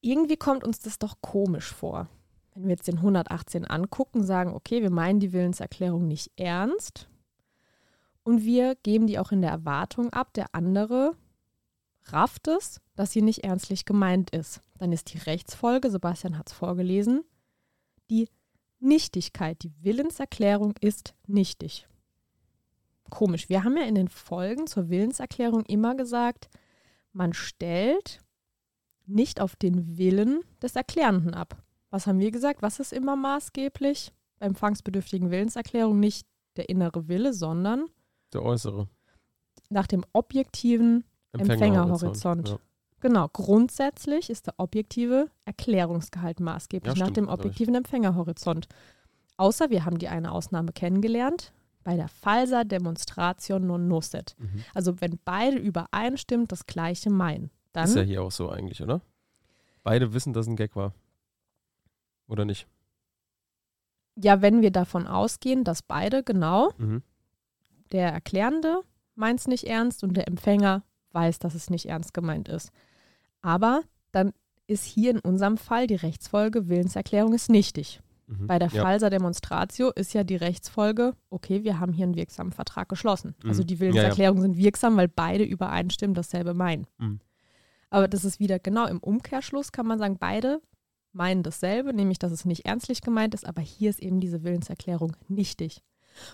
Irgendwie 0.00 0.36
kommt 0.36 0.64
uns 0.64 0.78
das 0.78 0.98
doch 0.98 1.20
komisch 1.20 1.70
vor. 1.70 2.08
Wenn 2.54 2.64
wir 2.64 2.70
jetzt 2.70 2.88
den 2.88 2.98
118 2.98 3.66
angucken, 3.66 4.24
sagen, 4.24 4.54
okay, 4.54 4.80
wir 4.80 4.90
meinen 4.90 5.20
die 5.20 5.34
Willenserklärung 5.34 6.08
nicht 6.08 6.30
ernst 6.36 7.08
und 8.24 8.44
wir 8.44 8.76
geben 8.76 9.06
die 9.06 9.18
auch 9.18 9.32
in 9.32 9.42
der 9.42 9.50
Erwartung 9.50 10.10
ab, 10.12 10.32
der 10.34 10.54
andere 10.54 11.16
rafft 12.06 12.48
es, 12.48 12.80
dass 12.94 13.12
sie 13.12 13.22
nicht 13.22 13.44
ernstlich 13.44 13.84
gemeint 13.84 14.30
ist. 14.30 14.60
Dann 14.78 14.92
ist 14.92 15.12
die 15.12 15.18
Rechtsfolge, 15.18 15.90
Sebastian 15.90 16.38
hat 16.38 16.48
es 16.48 16.52
vorgelesen, 16.52 17.24
die 18.10 18.28
Nichtigkeit. 18.80 19.62
Die 19.62 19.72
Willenserklärung 19.82 20.74
ist 20.80 21.14
nichtig. 21.26 21.86
Komisch. 23.10 23.48
Wir 23.48 23.62
haben 23.62 23.76
ja 23.76 23.84
in 23.84 23.94
den 23.94 24.08
Folgen 24.08 24.66
zur 24.66 24.88
Willenserklärung 24.88 25.64
immer 25.66 25.94
gesagt, 25.94 26.48
man 27.12 27.32
stellt 27.32 28.20
nicht 29.06 29.40
auf 29.40 29.54
den 29.54 29.98
Willen 29.98 30.40
des 30.62 30.76
Erklärenden 30.76 31.34
ab. 31.34 31.62
Was 31.90 32.06
haben 32.06 32.20
wir 32.20 32.30
gesagt? 32.30 32.62
Was 32.62 32.80
ist 32.80 32.92
immer 32.92 33.16
maßgeblich? 33.16 34.12
Bei 34.38 34.46
empfangsbedürftigen 34.46 35.30
Willenserklärung 35.30 36.00
nicht 36.00 36.26
der 36.56 36.68
innere 36.68 37.08
Wille, 37.08 37.34
sondern 37.34 37.86
Der 38.32 38.42
äußere. 38.42 38.88
nach 39.70 39.86
dem 39.86 40.04
objektiven 40.12 41.04
Empfängerhorizont. 41.32 42.48
Ja. 42.50 42.58
Genau, 43.00 43.28
grundsätzlich 43.28 44.30
ist 44.30 44.46
der 44.46 44.54
objektive 44.58 45.28
Erklärungsgehalt 45.44 46.40
maßgeblich 46.40 46.94
Ja, 46.94 46.98
nach 47.00 47.06
stimmt, 47.06 47.16
dem 47.16 47.28
objektiven 47.28 47.74
Empfängerhorizont. 47.74 48.68
Außer 49.38 49.70
wir 49.70 49.84
haben 49.84 49.98
die 49.98 50.08
eine 50.08 50.30
Ausnahme 50.30 50.72
kennengelernt 50.72 51.52
bei 51.84 51.96
der 51.96 52.06
Falsa 52.08 52.62
Demonstration 52.64 53.66
non 53.66 53.88
nocet. 53.88 54.36
Mhm. 54.38 54.62
Also 54.74 55.00
wenn 55.00 55.18
beide 55.24 55.56
übereinstimmend 55.58 56.52
das 56.52 56.66
Gleiche 56.66 57.10
meinen, 57.10 57.50
dann 57.72 57.84
Ist 57.86 57.96
ja 57.96 58.02
hier 58.02 58.22
auch 58.22 58.30
so 58.30 58.50
eigentlich, 58.50 58.82
oder? 58.82 59.00
Beide 59.82 60.12
wissen, 60.14 60.32
dass 60.32 60.46
ein 60.46 60.54
Gag 60.56 60.76
war. 60.76 60.92
Oder 62.28 62.44
nicht? 62.44 62.68
ja, 64.14 64.42
wenn 64.42 64.60
wir 64.62 64.70
davon 64.70 65.06
ausgehen, 65.06 65.64
dass 65.64 65.82
beide 65.82 66.22
genau 66.22 66.70
Mhm. 66.76 67.02
Der 67.92 68.10
Erklärende 68.12 68.80
meint 69.14 69.40
es 69.40 69.48
nicht 69.48 69.64
ernst 69.64 70.02
und 70.02 70.16
der 70.16 70.26
Empfänger 70.28 70.82
weiß, 71.12 71.38
dass 71.38 71.54
es 71.54 71.70
nicht 71.70 71.86
ernst 71.86 72.14
gemeint 72.14 72.48
ist. 72.48 72.70
Aber 73.42 73.82
dann 74.12 74.32
ist 74.66 74.84
hier 74.84 75.10
in 75.10 75.18
unserem 75.18 75.58
Fall 75.58 75.86
die 75.86 75.96
Rechtsfolge 75.96 76.68
Willenserklärung 76.68 77.34
ist 77.34 77.50
nichtig. 77.50 78.00
Mhm. 78.26 78.46
Bei 78.46 78.58
der 78.58 78.68
ja. 78.68 78.82
Falsa 78.82 79.10
Demonstratio 79.10 79.90
ist 79.90 80.14
ja 80.14 80.24
die 80.24 80.36
Rechtsfolge, 80.36 81.14
okay, 81.28 81.64
wir 81.64 81.80
haben 81.80 81.92
hier 81.92 82.04
einen 82.04 82.16
wirksamen 82.16 82.52
Vertrag 82.52 82.88
geschlossen. 82.88 83.34
Also 83.44 83.62
Mhm. 83.62 83.66
die 83.66 83.74
Ja, 83.74 83.78
ja. 83.78 83.92
Willenserklärungen 83.92 84.42
sind 84.42 84.56
wirksam, 84.56 84.96
weil 84.96 85.08
beide 85.08 85.44
übereinstimmen, 85.44 86.14
dasselbe 86.14 86.54
meinen. 86.54 86.86
Mhm. 86.98 87.20
Aber 87.90 88.08
das 88.08 88.24
ist 88.24 88.40
wieder 88.40 88.58
genau 88.58 88.86
im 88.86 88.98
Umkehrschluss, 89.00 89.72
kann 89.72 89.86
man 89.86 89.98
sagen, 89.98 90.16
beide 90.18 90.62
meinen 91.12 91.42
dasselbe, 91.42 91.92
nämlich 91.92 92.18
dass 92.18 92.32
es 92.32 92.46
nicht 92.46 92.64
ernstlich 92.64 93.02
gemeint 93.02 93.34
ist, 93.34 93.46
aber 93.46 93.60
hier 93.60 93.90
ist 93.90 94.00
eben 94.00 94.18
diese 94.20 94.42
Willenserklärung 94.44 95.14
nichtig. 95.28 95.82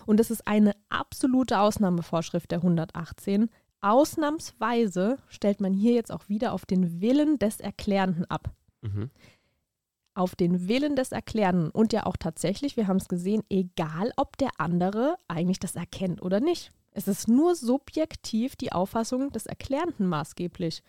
Und 0.05 0.19
das 0.19 0.31
ist 0.31 0.47
eine 0.47 0.73
absolute 0.89 1.59
Ausnahmevorschrift 1.59 2.51
der 2.51 2.59
118. 2.59 3.49
Ausnahmsweise 3.81 5.17
stellt 5.27 5.61
man 5.61 5.73
hier 5.73 5.93
jetzt 5.93 6.11
auch 6.11 6.27
wieder 6.27 6.53
auf 6.53 6.65
den 6.65 7.01
Willen 7.01 7.39
des 7.39 7.59
Erklärenden 7.59 8.25
ab 8.25 8.51
Mhm. 8.81 9.09
auf 10.13 10.35
den 10.35 10.67
Willen 10.67 10.95
des 10.95 11.11
Erklärenden 11.11 11.69
und 11.69 11.93
ja 11.93 12.05
auch 12.05 12.17
tatsächlich, 12.17 12.75
wir 12.77 12.87
haben 12.87 12.97
es 12.97 13.07
gesehen, 13.07 13.43
egal 13.49 14.11
ob 14.17 14.37
der 14.37 14.49
andere 14.57 15.15
eigentlich 15.27 15.59
das 15.59 15.75
erkennt 15.75 16.21
oder 16.21 16.39
nicht. 16.39 16.71
Es 16.91 17.07
ist 17.07 17.27
nur 17.27 17.55
subjektiv 17.55 18.55
die 18.55 18.71
Auffassung 18.71 19.31
des 19.31 19.45
Erklärenden 19.45 20.07
maßgeblich. 20.07 20.81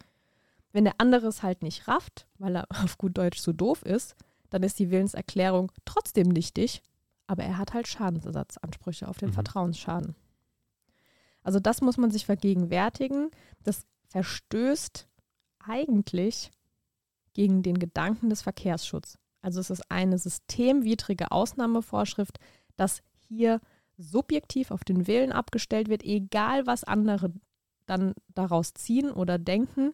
Wenn 0.72 0.84
der 0.84 0.94
andere 0.98 1.26
es 1.28 1.42
halt 1.42 1.62
nicht 1.62 1.86
rafft, 1.88 2.26
weil 2.38 2.56
er 2.56 2.66
auf 2.84 2.98
gut 2.98 3.18
Deutsch 3.18 3.38
so 3.38 3.52
doof 3.52 3.82
ist, 3.82 4.16
dann 4.50 4.62
ist 4.62 4.78
die 4.78 4.90
Willenserklärung 4.90 5.70
trotzdem 5.84 6.28
nichtig, 6.28 6.82
aber 7.30 7.44
er 7.44 7.58
hat 7.58 7.74
halt 7.74 7.86
Schadensersatzansprüche 7.86 9.06
auf 9.06 9.18
den 9.18 9.28
Mhm. 9.28 9.34
Vertrauensschaden. 9.34 10.16
Also 11.44 11.60
das 11.60 11.80
muss 11.80 11.96
man 11.96 12.10
sich 12.10 12.26
vergegenwärtigen. 12.26 13.30
Das 13.62 13.86
verstößt 14.08 15.06
eigentlich 15.60 16.50
gegen 17.32 17.62
den 17.62 17.78
Gedanken 17.78 18.30
des 18.30 18.42
Verkehrsschutzes. 18.42 19.16
Also 19.42 19.60
es 19.60 19.70
ist 19.70 19.88
eine 19.90 20.18
systemwidrige 20.18 21.30
Ausnahmevorschrift, 21.30 22.40
dass 22.76 23.00
hier 23.28 23.60
subjektiv 23.96 24.72
auf 24.72 24.82
den 24.82 25.06
Willen 25.06 25.30
abgestellt 25.30 25.88
wird, 25.88 26.02
egal 26.02 26.66
was 26.66 26.82
andere 26.82 27.32
dann 27.86 28.14
daraus 28.34 28.74
ziehen 28.74 29.12
oder 29.12 29.38
denken. 29.38 29.92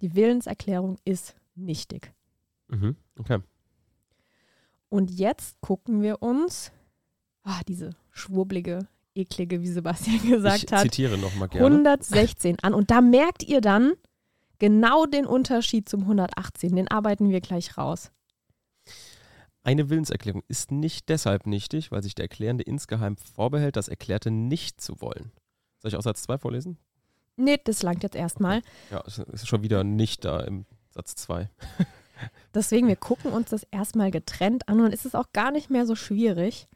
Die 0.00 0.14
Willenserklärung 0.14 0.98
ist 1.04 1.34
nichtig. 1.56 2.12
Mhm. 2.68 2.96
Okay. 3.18 3.40
Und 4.92 5.10
jetzt 5.10 5.58
gucken 5.62 6.02
wir 6.02 6.20
uns 6.20 6.70
ah, 7.44 7.62
diese 7.66 7.96
schwurblige, 8.10 8.86
eklige, 9.14 9.62
wie 9.62 9.68
Sebastian 9.68 10.20
gesagt 10.28 10.64
ich 10.64 10.72
hat, 10.72 10.82
zitiere 10.82 11.16
nochmal 11.16 11.48
gerne. 11.48 11.66
116 11.66 12.58
an. 12.60 12.74
Und 12.74 12.90
da 12.90 13.00
merkt 13.00 13.42
ihr 13.42 13.62
dann 13.62 13.94
genau 14.58 15.06
den 15.06 15.24
Unterschied 15.24 15.88
zum 15.88 16.02
118. 16.02 16.76
Den 16.76 16.88
arbeiten 16.88 17.30
wir 17.30 17.40
gleich 17.40 17.78
raus. 17.78 18.12
Eine 19.62 19.88
Willenserklärung 19.88 20.42
ist 20.48 20.70
nicht 20.70 21.08
deshalb 21.08 21.46
nichtig, 21.46 21.90
weil 21.90 22.02
sich 22.02 22.14
der 22.14 22.24
Erklärende 22.24 22.64
insgeheim 22.64 23.16
vorbehält, 23.16 23.76
das 23.76 23.88
Erklärte 23.88 24.30
nicht 24.30 24.78
zu 24.82 25.00
wollen. 25.00 25.32
Soll 25.78 25.88
ich 25.88 25.96
auch 25.96 26.02
Satz 26.02 26.22
2 26.24 26.36
vorlesen? 26.36 26.76
Nee, 27.36 27.58
das 27.64 27.82
langt 27.82 28.02
jetzt 28.02 28.14
erstmal. 28.14 28.60
Ja, 28.90 29.02
es 29.06 29.16
ist 29.16 29.48
schon 29.48 29.62
wieder 29.62 29.84
nicht 29.84 30.26
da 30.26 30.40
im 30.40 30.66
Satz 30.90 31.14
2. 31.14 31.48
Deswegen, 32.54 32.88
wir 32.88 32.96
gucken 32.96 33.32
uns 33.32 33.50
das 33.50 33.64
erstmal 33.70 34.10
getrennt 34.10 34.68
an 34.68 34.80
und 34.80 34.92
es 34.92 35.04
ist 35.04 35.16
auch 35.16 35.32
gar 35.32 35.50
nicht 35.50 35.70
mehr 35.70 35.86
so 35.86 35.94
schwierig. 35.94 36.68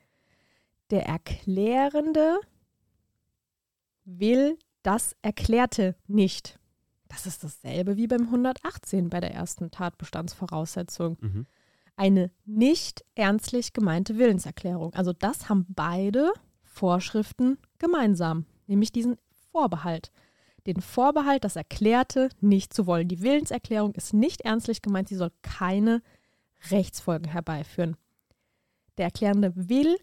Der 0.91 1.07
Erklärende 1.07 2.39
will 4.05 4.59
das 4.83 5.17
Erklärte 5.23 5.97
nicht. 6.07 6.59
Das 7.09 7.27
ist 7.27 7.45
dasselbe 7.45 7.97
wie 7.97 8.07
beim 8.07 8.23
118 8.23 9.11
bei 9.11 9.21
der 9.21 9.33
ersten 9.33 9.71
Tatbestandsvoraussetzung. 9.71 11.17
Mhm. 11.21 11.47
Eine 11.97 12.31
nicht 12.45 13.05
ernstlich 13.15 13.73
gemeinte 13.73 14.19
Willenserklärung. 14.19 14.95
Also 14.95 15.13
das 15.13 15.49
haben 15.49 15.67
beide 15.69 16.33
Vorschriften 16.63 17.59
gemeinsam, 17.79 18.45
nämlich 18.67 18.93
diesen 18.93 19.17
Vorbehalt. 19.51 20.11
Den 20.67 20.81
Vorbehalt, 20.81 21.45
das 21.45 21.57
Erklärte 21.57 22.29
nicht 22.41 22.75
zu 22.75 22.87
wollen. 22.87 23.09
Die 23.09 23.23
Willenserklärung 23.23 23.95
ist 23.95 24.13
nicht 24.13 24.41
ernstlich 24.43 24.83
gemeint, 24.83 25.09
sie 25.09 25.15
soll 25.17 25.31
keine 25.43 26.03
Rechtsfolgen 26.71 27.29
herbeiführen. 27.31 27.97
Der 28.99 29.07
Erklärende 29.07 29.53
will 29.55 29.97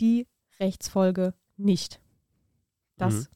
die 0.00 0.26
Rechtsfolge 0.58 1.34
nicht. 1.56 2.00
Das 2.96 3.14
Mhm. 3.14 3.26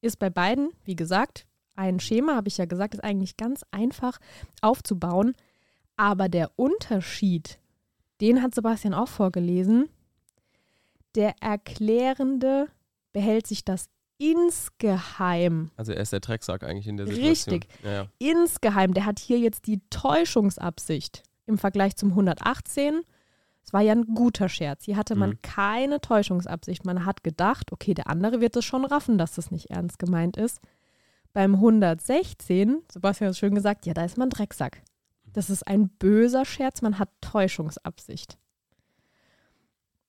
ist 0.00 0.18
bei 0.18 0.30
beiden, 0.30 0.70
wie 0.84 0.96
gesagt, 0.96 1.46
ein 1.74 2.00
Schema, 2.00 2.36
habe 2.36 2.48
ich 2.48 2.56
ja 2.56 2.64
gesagt, 2.64 2.94
ist 2.94 3.04
eigentlich 3.04 3.36
ganz 3.36 3.64
einfach 3.70 4.18
aufzubauen. 4.62 5.34
Aber 5.96 6.28
der 6.28 6.50
Unterschied, 6.56 7.58
den 8.20 8.42
hat 8.42 8.54
Sebastian 8.54 8.94
auch 8.94 9.08
vorgelesen. 9.08 9.88
Der 11.14 11.34
Erklärende 11.40 12.68
behält 13.12 13.46
sich 13.46 13.64
das 13.64 13.88
insgeheim. 14.18 15.70
Also 15.76 15.92
er 15.92 16.00
ist 16.00 16.12
der 16.12 16.20
Drecksack 16.20 16.62
eigentlich 16.62 16.86
in 16.86 16.96
der 16.96 17.06
Situation. 17.06 17.54
Richtig. 17.54 17.68
Ja, 17.84 17.92
ja. 17.92 18.06
Insgeheim, 18.18 18.94
der 18.94 19.06
hat 19.06 19.18
hier 19.18 19.38
jetzt 19.38 19.66
die 19.66 19.80
Täuschungsabsicht 19.90 21.22
im 21.46 21.58
Vergleich 21.58 21.96
zum 21.96 22.10
118. 22.10 23.02
Es 23.64 23.72
war 23.72 23.80
ja 23.82 23.92
ein 23.92 24.14
guter 24.14 24.48
Scherz. 24.48 24.84
Hier 24.84 24.96
hatte 24.96 25.16
man 25.16 25.30
Mhm. 25.30 25.42
keine 25.42 26.00
Täuschungsabsicht. 26.00 26.84
Man 26.84 27.04
hat 27.04 27.24
gedacht, 27.24 27.72
okay, 27.72 27.94
der 27.94 28.08
andere 28.08 28.40
wird 28.40 28.56
es 28.56 28.64
schon 28.64 28.84
raffen, 28.84 29.18
dass 29.18 29.34
das 29.34 29.50
nicht 29.50 29.70
ernst 29.70 29.98
gemeint 29.98 30.36
ist. 30.36 30.60
Beim 31.32 31.56
116, 31.56 32.82
Sebastian 32.90 33.26
hat 33.28 33.32
es 33.32 33.38
schön 33.38 33.54
gesagt, 33.54 33.84
ja, 33.86 33.92
da 33.94 34.04
ist 34.04 34.16
man 34.18 34.30
Drecksack. 34.30 34.82
Das 35.32 35.50
ist 35.50 35.66
ein 35.66 35.88
böser 35.88 36.44
Scherz, 36.44 36.80
man 36.80 36.98
hat 36.98 37.10
Täuschungsabsicht. 37.20 38.38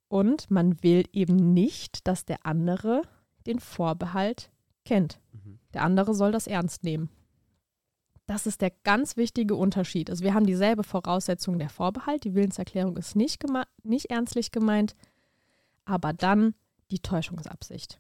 Und 0.08 0.50
man 0.50 0.82
will 0.84 1.04
eben 1.12 1.36
nicht, 1.54 2.08
dass 2.08 2.24
der 2.24 2.46
andere 2.46 3.02
den 3.48 3.60
Vorbehalt 3.60 4.52
kennt. 4.86 5.20
Mhm. 5.32 5.60
Der 5.74 5.84
andere 5.84 6.14
soll 6.14 6.32
das 6.32 6.48
ernst 6.48 6.84
nehmen. 6.84 7.10
Das 8.26 8.46
ist 8.46 8.62
der 8.62 8.72
ganz 8.84 9.16
wichtige 9.16 9.56
Unterschied. 9.56 10.10
Also 10.10 10.24
wir 10.24 10.34
haben 10.34 10.46
dieselbe 10.46 10.84
Voraussetzung 10.84 11.60
der 11.60 11.70
Vorbehalt. 11.70 12.26
Die 12.26 12.36
Willenserklärung 12.36 12.98
ist 12.98 13.16
nicht, 13.16 13.44
nicht 13.84 14.10
ernstlich 14.12 14.52
gemeint, 14.52 14.96
aber 15.86 16.12
dann 16.12 16.54
die 16.92 17.00
Täuschungsabsicht. 17.00 18.00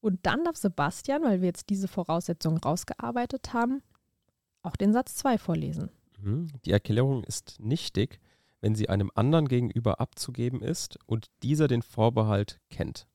Und 0.00 0.24
dann 0.24 0.44
darf 0.44 0.56
Sebastian, 0.56 1.22
weil 1.22 1.40
wir 1.40 1.48
jetzt 1.48 1.68
diese 1.68 1.88
Voraussetzung 1.88 2.56
rausgearbeitet 2.58 3.52
haben, 3.52 3.82
auch 4.62 4.76
den 4.76 4.92
Satz 4.92 5.16
2 5.16 5.38
vorlesen. 5.38 5.90
Mhm. 6.20 6.48
Die 6.64 6.72
Erklärung 6.72 7.24
ist 7.24 7.56
nichtig, 7.58 8.20
wenn 8.60 8.74
sie 8.74 8.88
einem 8.88 9.10
anderen 9.14 9.48
gegenüber 9.48 10.00
abzugeben 10.00 10.62
ist 10.62 10.98
und 11.06 11.26
dieser 11.42 11.68
den 11.68 11.82
Vorbehalt 11.82 12.60
kennt. 12.70 13.06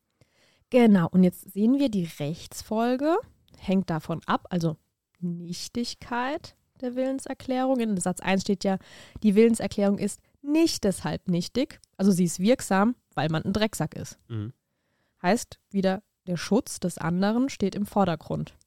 Genau, 0.74 1.08
und 1.12 1.24
jetzt 1.24 1.54
sehen 1.54 1.78
wir, 1.78 1.90
die 1.90 2.10
Rechtsfolge 2.20 3.16
hängt 3.60 3.92
davon 3.92 4.22
ab, 4.26 4.48
also 4.50 4.76
Nichtigkeit 5.20 6.56
der 6.82 6.96
Willenserklärung. 6.96 7.80
In 7.80 7.96
Satz 7.98 8.22
1 8.22 8.42
steht 8.42 8.64
ja, 8.64 8.80
die 9.22 9.36
Willenserklärung 9.36 10.00
ist 10.00 10.20
nicht 10.42 10.84
deshalb 10.84 11.28
nichtig, 11.28 11.80
also 11.96 12.10
sie 12.10 12.24
ist 12.24 12.40
wirksam, 12.40 12.96
weil 13.14 13.30
man 13.30 13.44
ein 13.44 13.54
Drecksack 13.54 13.94
ist. 13.94 14.18
Mhm. 14.30 14.52
Heißt 15.22 15.60
wieder, 15.70 16.02
der 16.26 16.38
Schutz 16.38 16.80
des 16.80 16.98
anderen 16.98 17.50
steht 17.50 17.76
im 17.76 17.86
Vordergrund. 17.86 18.58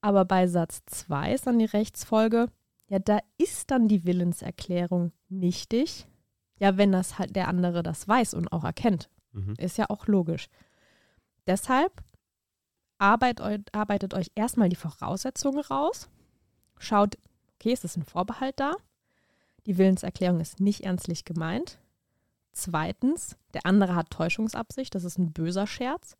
Aber 0.00 0.24
bei 0.24 0.46
Satz 0.46 0.82
2 0.86 1.34
ist 1.34 1.48
dann 1.48 1.58
die 1.58 1.64
Rechtsfolge, 1.64 2.46
ja, 2.88 3.00
da 3.00 3.18
ist 3.38 3.72
dann 3.72 3.88
die 3.88 4.04
Willenserklärung 4.04 5.10
nichtig, 5.28 6.06
ja, 6.60 6.76
wenn 6.76 6.92
das 6.92 7.18
halt 7.18 7.34
der 7.34 7.48
andere 7.48 7.82
das 7.82 8.06
weiß 8.06 8.34
und 8.34 8.52
auch 8.52 8.62
erkennt. 8.62 9.10
Mhm. 9.32 9.54
Ist 9.58 9.78
ja 9.78 9.86
auch 9.90 10.06
logisch. 10.06 10.48
Deshalb 11.46 12.02
arbeit, 12.98 13.40
eu- 13.40 13.58
arbeitet 13.72 14.14
euch 14.14 14.30
erstmal 14.34 14.68
die 14.68 14.76
Voraussetzungen 14.76 15.60
raus. 15.60 16.08
Schaut, 16.78 17.16
okay, 17.54 17.72
ist 17.72 17.84
das 17.84 17.96
ein 17.96 18.04
Vorbehalt 18.04 18.58
da? 18.58 18.74
Die 19.66 19.78
Willenserklärung 19.78 20.40
ist 20.40 20.60
nicht 20.60 20.82
ernstlich 20.82 21.24
gemeint. 21.24 21.78
Zweitens, 22.52 23.36
der 23.52 23.66
andere 23.66 23.94
hat 23.94 24.10
Täuschungsabsicht, 24.10 24.94
das 24.94 25.04
ist 25.04 25.18
ein 25.18 25.32
böser 25.32 25.66
Scherz. 25.66 26.16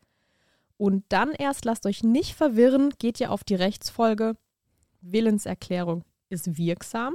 Und 0.77 1.05
dann 1.09 1.31
erst 1.33 1.65
lasst 1.65 1.87
euch 1.87 2.03
nicht 2.03 2.35
verwirren, 2.35 2.91
geht 2.99 3.21
ihr 3.21 3.31
auf 3.31 3.45
die 3.45 3.55
Rechtsfolge. 3.55 4.37
Willenserklärung 5.01 6.05
ist 6.31 6.57
wirksam, 6.59 7.15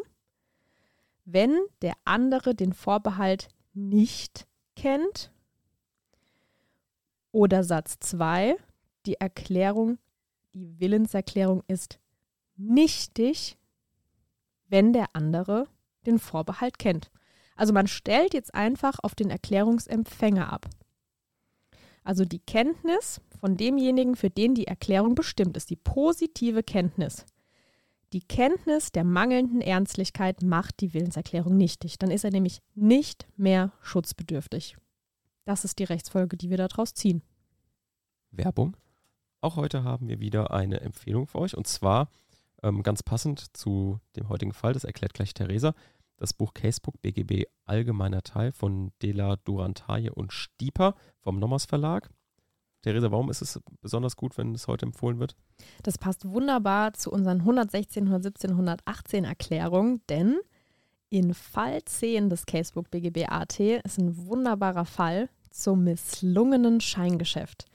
wenn 1.26 1.58
der 1.82 1.94
andere 2.06 2.56
den 2.56 2.74
Vorbehalt 2.74 3.50
nicht 3.74 4.48
kennt 4.76 5.32
oder 7.32 7.64
Satz 7.64 7.98
2, 8.00 8.56
die 9.06 9.16
Erklärung, 9.16 9.98
die 10.54 10.80
Willenserklärung 10.80 11.64
ist 11.68 12.00
nichtig, 12.56 13.58
wenn 14.68 14.94
der 14.94 15.08
andere 15.14 15.68
den 16.06 16.20
Vorbehalt 16.20 16.80
kennt. 16.80 17.12
Also 17.56 17.74
man 17.74 17.88
stellt 17.88 18.34
jetzt 18.34 18.54
einfach 18.56 19.00
auf 19.02 19.16
den 19.16 19.30
Erklärungsempfänger 19.30 20.52
ab. 20.52 20.70
Also 22.04 22.26
die 22.26 22.40
Kenntnis 22.40 23.22
von 23.40 23.58
demjenigen, 23.58 24.16
für 24.16 24.30
den 24.30 24.56
die 24.56 24.68
Erklärung 24.68 25.16
bestimmt 25.16 25.58
ist, 25.58 25.70
die 25.70 25.76
positive 25.76 26.64
Kenntnis. 26.64 27.26
Die 28.14 28.22
Kenntnis 28.22 28.92
der 28.92 29.04
mangelnden 29.04 29.62
Ernstlichkeit 29.62 30.42
macht 30.42 30.80
die 30.80 30.94
Willenserklärung 30.94 31.56
nichtig. 31.56 32.00
Dann 32.00 32.10
ist 32.10 32.24
er 32.24 32.32
nämlich 32.32 32.60
nicht 32.74 33.28
mehr 33.38 33.72
schutzbedürftig. 33.82 34.78
Das 35.46 35.66
ist 35.66 35.80
die 35.80 35.84
Rechtsfolge, 35.84 36.38
die 36.38 36.50
wir 36.50 36.58
daraus 36.58 36.94
ziehen. 36.94 37.24
Werbung. 38.32 38.78
Auch 39.42 39.56
heute 39.56 39.84
haben 39.84 40.08
wir 40.08 40.20
wieder 40.20 40.52
eine 40.52 40.82
Empfehlung 40.82 41.28
für 41.28 41.40
euch 41.40 41.56
und 41.56 41.66
zwar 41.66 42.10
ähm, 42.62 42.84
ganz 42.84 43.04
passend 43.04 43.56
zu 43.56 44.00
dem 44.16 44.30
heutigen 44.30 44.54
Fall, 44.54 44.74
das 44.74 44.84
erklärt 44.84 45.14
gleich 45.14 45.34
Theresa, 45.34 45.74
das 46.18 46.34
Buch 46.34 46.54
Casebook 46.54 47.02
BGB 47.02 47.46
Allgemeiner 47.66 48.22
Teil 48.22 48.52
von 48.52 48.92
Dela 49.02 49.38
Durantaye 49.38 50.10
und 50.10 50.34
Stieper 50.34 50.96
vom 51.20 51.40
Nommers 51.40 51.66
Verlag. 51.66 52.10
Theresa, 52.82 53.12
warum 53.12 53.30
ist 53.30 53.42
es 53.42 53.60
besonders 53.82 54.16
gut, 54.16 54.38
wenn 54.38 54.56
es 54.56 54.68
heute 54.68 54.86
empfohlen 54.86 55.20
wird? 55.20 55.36
Das 55.84 55.98
passt 55.98 56.26
wunderbar 56.26 56.94
zu 56.94 57.12
unseren 57.12 57.42
116, 57.42 58.06
117, 58.06 58.52
118 58.52 59.26
Erklärungen, 59.26 60.02
denn 60.10 60.40
in 61.10 61.34
Fall 61.34 61.84
10 61.84 62.30
des 62.30 62.46
Casebook 62.46 62.90
BGB 62.92 63.26
AT 63.30 63.60
ist 63.60 63.98
ein 63.98 64.28
wunderbarer 64.28 64.86
Fall 64.86 65.30
zum 65.50 65.84
misslungenen 65.84 66.82
Scheingeschäft. 66.82 67.66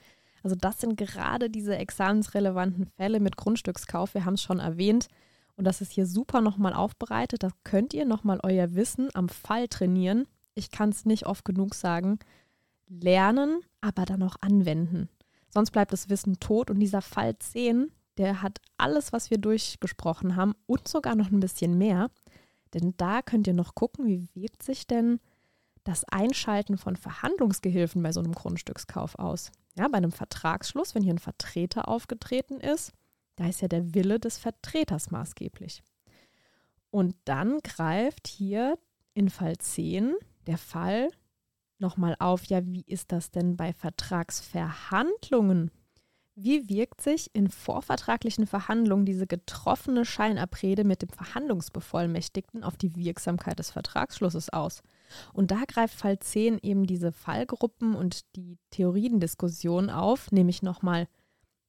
Also 0.43 0.55
das 0.55 0.79
sind 0.79 0.95
gerade 0.95 1.49
diese 1.49 1.75
examensrelevanten 1.75 2.85
Fälle 2.85 3.19
mit 3.19 3.35
Grundstückskauf, 3.35 4.13
wir 4.13 4.25
haben 4.25 4.35
es 4.35 4.43
schon 4.43 4.59
erwähnt. 4.59 5.07
Und 5.57 5.65
das 5.65 5.81
ist 5.81 5.93
hier 5.93 6.05
super 6.05 6.41
nochmal 6.41 6.73
aufbereitet. 6.73 7.43
Da 7.43 7.49
könnt 7.63 7.93
ihr 7.93 8.05
nochmal 8.05 8.39
euer 8.43 8.75
Wissen 8.75 9.09
am 9.13 9.29
Fall 9.29 9.67
trainieren. 9.67 10.27
Ich 10.53 10.69
kann 10.69 10.89
es 10.89 11.05
nicht 11.05 11.25
oft 11.25 11.45
genug 11.45 11.75
sagen. 11.75 12.19
Lernen, 12.87 13.61
aber 13.81 14.05
dann 14.05 14.21
auch 14.21 14.35
anwenden. 14.41 15.09
Sonst 15.49 15.71
bleibt 15.71 15.93
das 15.93 16.09
Wissen 16.09 16.39
tot 16.39 16.69
und 16.69 16.79
dieser 16.79 17.01
Fall 17.01 17.39
10, 17.39 17.89
der 18.17 18.41
hat 18.41 18.59
alles, 18.77 19.13
was 19.13 19.31
wir 19.31 19.37
durchgesprochen 19.37 20.35
haben 20.35 20.53
und 20.65 20.87
sogar 20.87 21.15
noch 21.15 21.31
ein 21.31 21.39
bisschen 21.39 21.77
mehr. 21.77 22.09
Denn 22.75 22.93
da 22.97 23.21
könnt 23.21 23.47
ihr 23.47 23.53
noch 23.53 23.73
gucken, 23.73 24.05
wie 24.05 24.27
wirkt 24.35 24.61
sich 24.61 24.85
denn 24.85 25.21
das 25.85 26.03
Einschalten 26.03 26.77
von 26.77 26.97
Verhandlungsgehilfen 26.97 28.03
bei 28.03 28.11
so 28.11 28.19
einem 28.19 28.33
Grundstückskauf 28.33 29.17
aus. 29.17 29.51
Ja, 29.77 29.87
bei 29.87 29.97
einem 29.97 30.11
Vertragsschluss, 30.11 30.93
wenn 30.93 31.01
hier 31.01 31.13
ein 31.13 31.19
Vertreter 31.19 31.87
aufgetreten 31.87 32.59
ist, 32.59 32.91
da 33.37 33.47
ist 33.47 33.61
ja 33.61 33.69
der 33.69 33.93
Wille 33.93 34.19
des 34.19 34.37
Vertreters 34.37 35.09
maßgeblich. 35.09 35.83
Und 36.89 37.15
dann 37.23 37.59
greift 37.59 38.27
hier 38.27 38.77
in 39.13 39.29
Fall 39.29 39.57
10 39.57 40.13
der 40.45 40.57
Fall 40.57 41.09
nochmal 41.79 42.17
auf, 42.19 42.43
ja, 42.45 42.65
wie 42.65 42.83
ist 42.87 43.13
das 43.13 43.31
denn 43.31 43.55
bei 43.55 43.71
Vertragsverhandlungen? 43.71 45.71
Wie 46.37 46.67
wirkt 46.69 46.99
sich 46.99 47.33
in 47.33 47.49
vorvertraglichen 47.49 48.45
Verhandlungen 48.45 49.05
diese 49.05 49.25
getroffene 49.25 50.03
Scheinabrede 50.03 50.83
mit 50.83 51.01
dem 51.01 51.07
Verhandlungsbevollmächtigten 51.07 52.61
auf 52.61 52.75
die 52.75 52.93
Wirksamkeit 52.97 53.57
des 53.57 53.71
Vertragsschlusses 53.71 54.49
aus? 54.49 54.83
Und 55.31 55.51
da 55.51 55.63
greift 55.65 55.95
Fall 55.97 56.19
10 56.19 56.59
eben 56.61 56.87
diese 56.87 57.13
Fallgruppen 57.13 57.95
und 57.95 58.35
die 58.35 58.57
Theoriendiskussion 58.71 59.89
auf, 59.89 60.29
nämlich 60.33 60.61
nochmal 60.61 61.07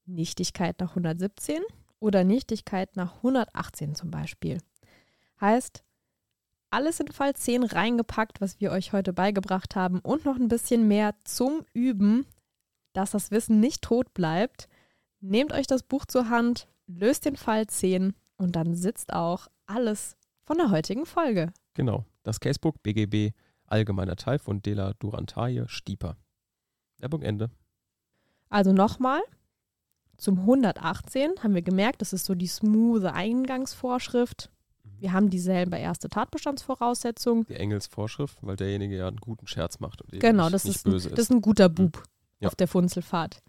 Nichtigkeit 0.05 0.81
nach 0.81 0.91
117 0.91 1.63
oder 2.01 2.25
Nichtigkeit 2.25 2.97
nach 2.97 3.17
118 3.19 3.95
zum 3.95 4.11
Beispiel. 4.11 4.59
Heißt, 5.41 5.85
alles 6.71 6.99
in 6.99 7.09
Fall 7.09 7.35
10 7.35 7.63
reingepackt, 7.63 8.41
was 8.41 8.61
wir 8.61 8.73
euch 8.73 8.93
heute 8.93 9.13
beigebracht 9.13 9.77
haben 9.77 10.01
und 10.01 10.25
noch 10.25 10.37
ein 10.37 10.49
bisschen 10.49 10.89
mehr 10.89 11.15
zum 11.23 11.65
Üben, 11.73 12.27
dass 12.97 13.11
das 13.11 13.31
Wissen 13.31 13.61
nicht 13.61 13.83
tot 13.83 14.15
bleibt. 14.15 14.69
Nehmt 15.21 15.53
euch 15.53 15.67
das 15.67 15.83
Buch 15.83 16.07
zur 16.07 16.31
Hand, 16.31 16.69
löst 16.87 17.25
den 17.25 17.37
Fall 17.37 17.67
10 17.67 18.15
und 18.37 18.57
dann 18.57 18.75
sitzt 18.75 19.13
auch 19.13 19.49
alles 19.67 20.17
von 20.45 20.59
der 20.59 20.71
heutigen 20.71 21.07
Folge. 21.07 21.53
Genau, 21.75 22.05
das 22.23 22.41
Casebook 22.41 22.83
BGB 22.83 23.35
Allgemeiner 23.69 24.15
Teil 24.15 24.39
von 24.39 24.63
Dela 24.63 24.93
Durantaye 25.01 25.65
Stieper. 25.67 26.17
Werbung 26.99 27.23
Ende. 27.23 27.51
Also 28.49 28.73
nochmal, 28.73 29.21
zum 30.17 30.39
118 30.39 31.43
haben 31.43 31.55
wir 31.55 31.63
gemerkt, 31.63 32.01
das 32.01 32.13
ist 32.13 32.27
so 32.27 32.37
die 32.37 32.47
smooth 32.47 33.05
Eingangsvorschrift. 33.05 34.51
Wir 34.99 35.13
haben 35.13 35.29
dieselbe 35.29 35.77
erste 35.77 36.09
Tatbestandsvoraussetzung. 36.09 37.45
Die 37.47 37.57
Engelsvorschrift, 37.57 38.39
weil 38.43 38.55
derjenige 38.55 38.97
ja 38.97 39.09
einen 39.09 39.19
guten 39.19 39.49
Scherz 39.49 39.81
macht. 39.81 40.01
Und 40.01 40.19
genau, 40.21 40.45
nicht, 40.45 40.55
das, 40.55 40.65
nicht 40.65 40.77
ist 40.77 40.85
böse 40.85 41.09
ein, 41.09 41.15
das 41.17 41.25
ist 41.25 41.31
ein 41.33 41.43
guter 41.43 41.69
Bub 41.69 42.05
mhm. 42.41 42.47
auf 42.47 42.55
der 42.55 42.69
Funzelfahrt. 42.69 43.43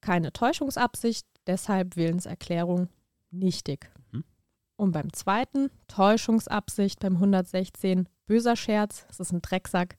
Keine 0.00 0.32
Täuschungsabsicht, 0.32 1.26
deshalb 1.46 1.96
Willenserklärung 1.96 2.88
nichtig. 3.30 3.90
Mhm. 4.10 4.24
Und 4.76 4.92
beim 4.92 5.12
zweiten, 5.12 5.70
Täuschungsabsicht 5.88 7.00
beim 7.00 7.14
116, 7.14 8.08
böser 8.26 8.56
Scherz, 8.56 9.06
das 9.08 9.20
ist 9.20 9.32
ein 9.32 9.42
Drecksack. 9.42 9.96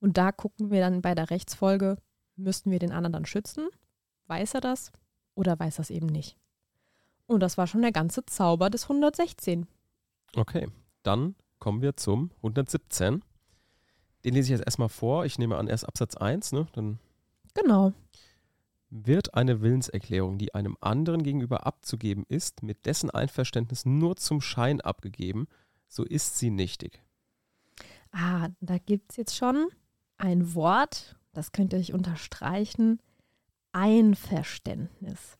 Und 0.00 0.16
da 0.16 0.32
gucken 0.32 0.70
wir 0.70 0.80
dann 0.80 1.02
bei 1.02 1.14
der 1.14 1.30
Rechtsfolge, 1.30 1.96
müssten 2.36 2.70
wir 2.70 2.78
den 2.78 2.92
anderen 2.92 3.12
dann 3.12 3.26
schützen? 3.26 3.68
Weiß 4.26 4.54
er 4.54 4.60
das 4.60 4.92
oder 5.34 5.58
weiß 5.58 5.78
er 5.78 5.82
es 5.82 5.90
eben 5.90 6.06
nicht? 6.06 6.36
Und 7.26 7.40
das 7.40 7.58
war 7.58 7.66
schon 7.66 7.82
der 7.82 7.92
ganze 7.92 8.24
Zauber 8.24 8.70
des 8.70 8.84
116. 8.84 9.66
Okay, 10.34 10.68
dann 11.02 11.34
kommen 11.58 11.82
wir 11.82 11.96
zum 11.96 12.30
117. 12.38 13.22
Den 14.24 14.34
lese 14.34 14.46
ich 14.46 14.58
jetzt 14.58 14.66
erstmal 14.66 14.88
vor. 14.88 15.24
Ich 15.24 15.38
nehme 15.38 15.56
an, 15.56 15.68
erst 15.68 15.86
Absatz 15.86 16.16
1, 16.16 16.52
ne? 16.52 16.66
Dann 16.72 16.98
genau. 17.60 17.92
Wird 18.90 19.34
eine 19.34 19.60
Willenserklärung, 19.60 20.38
die 20.38 20.54
einem 20.54 20.76
anderen 20.80 21.22
gegenüber 21.22 21.66
abzugeben 21.66 22.24
ist, 22.28 22.62
mit 22.62 22.86
dessen 22.86 23.10
Einverständnis 23.10 23.84
nur 23.84 24.16
zum 24.16 24.40
Schein 24.40 24.80
abgegeben, 24.80 25.46
so 25.88 26.04
ist 26.04 26.38
sie 26.38 26.50
nichtig. 26.50 27.02
Ah, 28.12 28.48
da 28.60 28.78
gibt 28.78 29.12
es 29.12 29.16
jetzt 29.16 29.36
schon 29.36 29.68
ein 30.16 30.54
Wort, 30.54 31.16
das 31.32 31.52
könnt 31.52 31.72
ihr 31.72 31.78
euch 31.78 31.92
unterstreichen. 31.92 33.00
Einverständnis. 33.72 35.38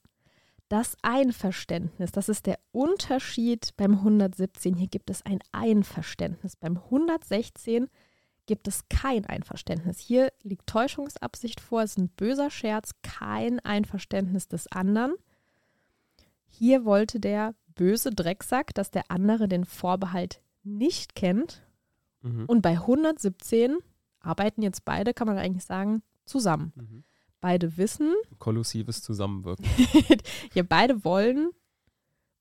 Das 0.69 0.97
Einverständnis, 1.01 2.13
das 2.13 2.29
ist 2.29 2.45
der 2.45 2.59
Unterschied 2.73 3.75
beim 3.79 3.95
117. 3.95 4.77
Hier 4.77 4.89
gibt 4.89 5.09
es 5.09 5.25
ein 5.25 5.39
Einverständnis. 5.51 6.57
Beim 6.57 6.77
116 6.77 7.89
gibt 8.49 8.67
es 8.67 8.89
kein 8.89 9.27
Einverständnis. 9.27 10.01
Hier 10.01 10.33
liegt 10.43 10.67
Täuschungsabsicht 10.67 11.61
vor, 11.61 11.83
es 11.83 11.93
ist 11.93 11.99
ein 11.99 12.09
böser 12.09 12.51
Scherz, 12.51 12.93
kein 13.03 13.61
Einverständnis 13.61 14.49
des 14.49 14.67
anderen. 14.73 15.15
Hier 16.49 16.85
wollte 16.85 17.21
der 17.21 17.55
böse 17.77 18.11
Drecksack, 18.11 18.75
dass 18.75 18.91
der 18.91 19.11
andere 19.11 19.47
den 19.49 19.65
Vorbehalt 19.65 20.41
nicht 20.65 21.15
kennt. 21.15 21.63
Mhm. 22.23 22.47
Und 22.47 22.63
bei 22.63 22.73
117 22.73 23.77
arbeiten 24.21 24.63
jetzt 24.63 24.85
beide, 24.85 25.15
kann 25.15 25.29
man 25.29 25.39
eigentlich 25.39 25.65
sagen, 25.65 26.03
zusammen. 26.25 26.73
Mhm. 26.75 27.05
Beide 27.41 27.77
wissen. 27.77 28.15
Kollusives 28.39 29.03
Zusammenwirken. 29.03 29.65
ja, 30.55 30.63
beide 30.63 31.05
wollen 31.05 31.51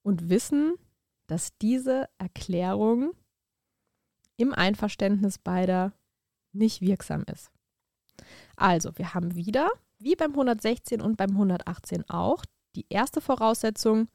und 0.03 0.29
wissen, 0.29 0.75
dass 1.27 1.55
diese 1.57 2.07
Erklärung 2.17 3.11
im 4.37 4.53
Einverständnis 4.53 5.37
beider 5.37 5.93
nicht 6.53 6.81
wirksam 6.81 7.23
ist. 7.31 7.51
Also, 8.55 8.97
wir 8.97 9.13
haben 9.13 9.35
wieder, 9.35 9.69
wie 9.99 10.15
beim 10.15 10.31
116 10.31 11.01
und 11.01 11.17
beim 11.17 11.31
118 11.31 12.09
auch, 12.09 12.45
die 12.75 12.85
erste 12.89 13.21
Voraussetzung, 13.21 14.07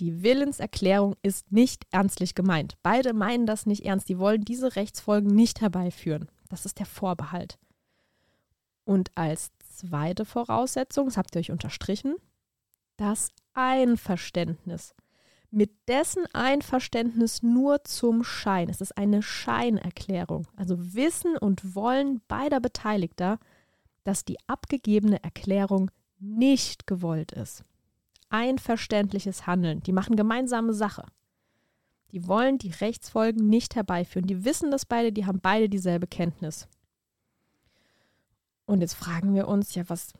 die 0.00 0.22
Willenserklärung 0.22 1.14
ist 1.22 1.52
nicht 1.52 1.86
ernstlich 1.90 2.34
gemeint. 2.34 2.76
Beide 2.82 3.12
meinen 3.12 3.46
das 3.46 3.64
nicht 3.64 3.84
ernst. 3.84 4.08
Die 4.08 4.18
wollen 4.18 4.44
diese 4.44 4.74
Rechtsfolgen 4.76 5.34
nicht 5.34 5.60
herbeiführen. 5.60 6.28
Das 6.48 6.66
ist 6.66 6.78
der 6.78 6.86
Vorbehalt. 6.86 7.58
Und 8.84 9.10
als 9.14 9.52
zweite 9.60 10.24
Voraussetzung, 10.24 11.06
das 11.06 11.16
habt 11.16 11.34
ihr 11.34 11.40
euch 11.40 11.50
unterstrichen, 11.50 12.16
das 12.96 13.30
Einverständnis. 13.54 14.94
Mit 15.54 15.70
dessen 15.86 16.26
Einverständnis 16.32 17.44
nur 17.44 17.84
zum 17.84 18.24
Schein. 18.24 18.68
Es 18.68 18.80
ist 18.80 18.98
eine 18.98 19.22
Scheinerklärung. 19.22 20.48
Also 20.56 20.94
Wissen 20.94 21.36
und 21.36 21.76
Wollen 21.76 22.20
beider 22.26 22.58
Beteiligter, 22.58 23.38
dass 24.02 24.24
die 24.24 24.36
abgegebene 24.48 25.22
Erklärung 25.22 25.92
nicht 26.18 26.88
gewollt 26.88 27.30
ist. 27.30 27.64
Einverständliches 28.30 29.46
Handeln. 29.46 29.80
Die 29.84 29.92
machen 29.92 30.16
gemeinsame 30.16 30.74
Sache. 30.74 31.06
Die 32.10 32.26
wollen 32.26 32.58
die 32.58 32.70
Rechtsfolgen 32.70 33.48
nicht 33.48 33.76
herbeiführen. 33.76 34.26
Die 34.26 34.44
wissen 34.44 34.72
das 34.72 34.84
beide, 34.84 35.12
die 35.12 35.24
haben 35.24 35.40
beide 35.40 35.68
dieselbe 35.68 36.08
Kenntnis. 36.08 36.66
Und 38.66 38.80
jetzt 38.80 38.94
fragen 38.94 39.34
wir 39.34 39.46
uns, 39.46 39.76
ja, 39.76 39.88
was 39.88 40.12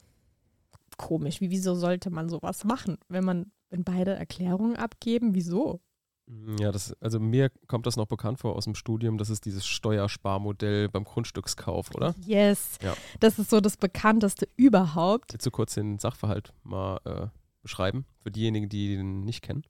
komisch, 0.97 1.41
wie, 1.41 1.51
wieso 1.51 1.75
sollte 1.75 2.11
man 2.11 2.29
sowas 2.29 2.63
machen, 2.63 2.99
wenn 3.09 3.25
man, 3.25 3.51
wenn 3.75 3.83
beide 3.83 4.15
Erklärungen 4.15 4.77
abgeben, 4.77 5.35
wieso? 5.35 5.81
Mm, 6.27 6.57
ja, 6.59 6.71
das, 6.71 6.95
also 7.01 7.19
mir 7.19 7.51
kommt 7.67 7.87
das 7.87 7.97
noch 7.97 8.07
bekannt 8.07 8.39
vor 8.39 8.55
aus 8.55 8.65
dem 8.65 8.77
Studium. 8.77 9.19
Das 9.19 9.31
ist 9.31 9.45
dieses 9.45 9.67
Steuersparmodell 9.67 10.89
beim 10.89 11.03
Grundstückskauf, 11.03 11.93
oder? 11.93 12.15
Yes. 12.25 12.79
Ja. 12.83 12.95
Das 13.19 13.41
ist 13.41 13.51
so 13.51 13.61
das 13.61 13.77
bekannteste 13.77 14.49
überhaupt. 14.57 15.33
Willst 15.33 15.45
du 15.45 15.51
kurz 15.51 15.75
den 15.75 15.99
Sachverhalt 15.99 16.55
mal 16.63 17.01
äh, 17.05 17.27
beschreiben 17.63 18.07
für 18.23 18.31
diejenigen, 18.31 18.69
die 18.69 18.95
ihn 18.95 19.23
nicht 19.23 19.43
kennen? 19.43 19.65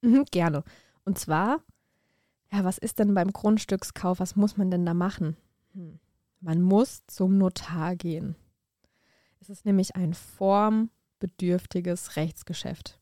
Mhm, 0.00 0.24
gerne. 0.30 0.64
Und 1.04 1.18
zwar, 1.18 1.62
ja, 2.50 2.64
was 2.64 2.78
ist 2.78 2.98
denn 2.98 3.12
beim 3.12 3.34
Grundstückskauf? 3.34 4.18
Was 4.18 4.34
muss 4.34 4.56
man 4.56 4.70
denn 4.70 4.86
da 4.86 4.94
machen? 4.94 5.36
Hm. 5.74 6.00
Man 6.40 6.62
muss 6.62 7.02
zum 7.06 7.36
Notar 7.36 7.96
gehen. 7.96 8.34
Es 9.40 9.50
ist 9.50 9.66
nämlich 9.66 9.94
ein 9.94 10.14
formbedürftiges 10.14 12.16
Rechtsgeschäft. 12.16 12.99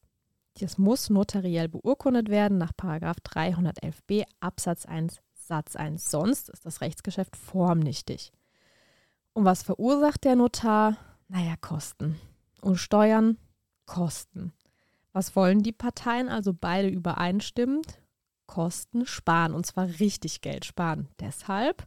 Das 0.60 0.78
muss 0.78 1.08
notariell 1.10 1.68
beurkundet 1.68 2.28
werden 2.28 2.58
nach 2.58 2.72
311b 2.72 4.24
Absatz 4.40 4.86
1 4.86 5.20
Satz 5.48 5.76
1. 5.76 6.10
Sonst 6.10 6.50
ist 6.50 6.66
das 6.66 6.80
Rechtsgeschäft 6.80 7.36
formnichtig. 7.36 8.32
Und 9.32 9.44
was 9.44 9.62
verursacht 9.62 10.24
der 10.24 10.36
Notar? 10.36 10.96
Naja, 11.28 11.54
Kosten. 11.60 12.20
Und 12.60 12.76
Steuern? 12.76 13.38
Kosten. 13.86 14.52
Was 15.12 15.34
wollen 15.34 15.62
die 15.62 15.72
Parteien 15.72 16.28
also 16.28 16.52
beide 16.52 16.88
übereinstimmend? 16.88 18.00
Kosten 18.46 19.06
sparen 19.06 19.54
und 19.54 19.66
zwar 19.66 19.86
richtig 20.00 20.40
Geld 20.40 20.64
sparen. 20.64 21.08
Deshalb 21.20 21.86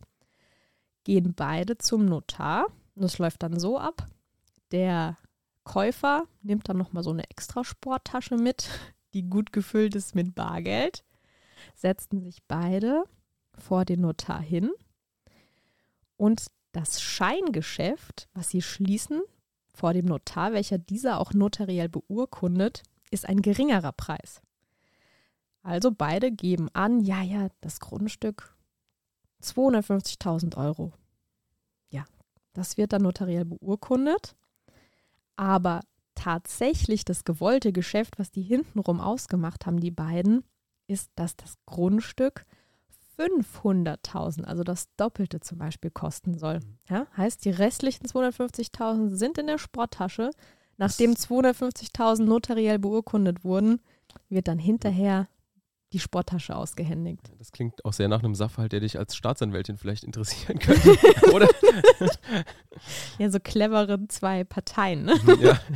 gehen 1.03 1.33
beide 1.35 1.77
zum 1.77 2.05
Notar. 2.05 2.67
Und 2.95 3.03
es 3.03 3.17
läuft 3.17 3.43
dann 3.43 3.59
so 3.59 3.77
ab. 3.77 4.07
Der 4.71 5.17
Käufer 5.63 6.25
nimmt 6.41 6.69
dann 6.69 6.77
nochmal 6.77 7.03
so 7.03 7.11
eine 7.11 7.29
extra 7.29 7.63
Sporttasche 7.63 8.35
mit, 8.35 8.69
die 9.13 9.23
gut 9.23 9.51
gefüllt 9.51 9.95
ist 9.95 10.15
mit 10.15 10.35
Bargeld, 10.35 11.03
setzten 11.75 12.21
sich 12.21 12.43
beide 12.47 13.03
vor 13.57 13.85
den 13.85 14.01
Notar 14.01 14.41
hin 14.41 14.71
und 16.17 16.47
das 16.71 17.01
Scheingeschäft, 17.01 18.29
was 18.33 18.49
sie 18.49 18.61
schließen 18.61 19.21
vor 19.73 19.93
dem 19.93 20.05
Notar, 20.05 20.53
welcher 20.53 20.77
dieser 20.77 21.19
auch 21.19 21.33
notariell 21.33 21.89
beurkundet, 21.89 22.83
ist 23.09 23.27
ein 23.27 23.41
geringerer 23.41 23.91
Preis. 23.91 24.41
Also 25.63 25.91
beide 25.91 26.31
geben 26.31 26.69
an, 26.73 27.01
ja, 27.01 27.21
ja, 27.21 27.49
das 27.61 27.79
Grundstück 27.79 28.55
250.000 29.43 30.57
Euro. 30.57 30.93
Ja, 31.89 32.05
das 32.53 32.77
wird 32.77 32.93
dann 32.93 33.03
notariell 33.03 33.45
beurkundet. 33.45 34.35
Aber 35.35 35.81
tatsächlich 36.15 37.05
das 37.05 37.23
gewollte 37.23 37.71
Geschäft, 37.71 38.19
was 38.19 38.31
die 38.31 38.41
hintenrum 38.41 38.99
ausgemacht 38.99 39.65
haben, 39.65 39.79
die 39.79 39.91
beiden, 39.91 40.43
ist, 40.87 41.09
dass 41.15 41.35
das 41.35 41.55
Grundstück 41.65 42.45
500.000, 43.17 44.43
also 44.43 44.63
das 44.63 44.87
Doppelte 44.97 45.39
zum 45.39 45.57
Beispiel, 45.57 45.91
kosten 45.91 46.37
soll. 46.37 46.59
Mhm. 46.59 46.77
Ja, 46.89 47.07
heißt, 47.15 47.45
die 47.45 47.51
restlichen 47.51 48.05
250.000 48.05 49.15
sind 49.15 49.37
in 49.37 49.47
der 49.47 49.57
Sporttasche. 49.57 50.31
Nachdem 50.77 51.13
250.000 51.13 52.23
notariell 52.23 52.79
beurkundet 52.79 53.43
wurden, 53.43 53.81
wird 54.29 54.47
dann 54.47 54.57
hinterher 54.57 55.27
die 55.93 55.99
Sporttasche 55.99 56.55
ausgehändigt. 56.55 57.31
Das 57.37 57.51
klingt 57.51 57.83
auch 57.83 57.93
sehr 57.93 58.07
nach 58.07 58.19
einem 58.19 58.35
Sachverhalt, 58.35 58.71
der 58.71 58.79
dich 58.79 58.97
als 58.97 59.15
Staatsanwältin 59.15 59.77
vielleicht 59.77 60.03
interessieren 60.03 60.59
könnte, 60.59 60.97
oder? 61.33 61.47
ja, 63.19 63.29
so 63.29 63.39
clevere 63.39 64.07
zwei 64.07 64.43
Parteien. 64.43 65.05
Ne? 65.05 65.15
Ja. 65.39 65.59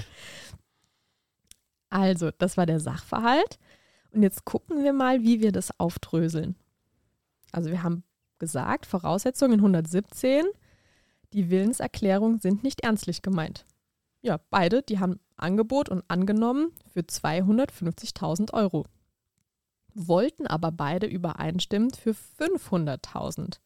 Also, 1.92 2.32
das 2.32 2.58
war 2.58 2.66
der 2.66 2.82
Sachverhalt. 2.82 3.58
Und 4.12 4.22
jetzt 4.22 4.44
gucken 4.44 4.84
wir 4.84 4.92
mal, 4.92 5.22
wie 5.22 5.40
wir 5.40 5.54
das 5.54 5.80
aufdröseln. 5.80 6.56
Also 7.54 7.70
wir 7.70 7.84
haben 7.84 8.04
gesagt, 8.40 8.86
Voraussetzungen 8.86 9.60
117, 9.60 10.46
die 11.32 11.50
Willenserklärungen 11.50 12.40
sind 12.40 12.64
nicht 12.64 12.82
ernstlich 12.82 13.22
gemeint. 13.22 13.66
Ja, 14.22 14.42
beide, 14.50 14.82
die 14.82 15.00
haben 15.00 15.20
Angebot 15.38 15.88
und 15.88 16.04
angenommen 16.10 16.72
für 16.92 17.02
250.000 17.02 18.54
Euro. 18.54 18.86
Wollten 19.96 20.46
aber 20.46 20.72
beide 20.72 21.08
übereinstimmend 21.08 21.96
für 21.96 22.12
500.000. 22.12 23.60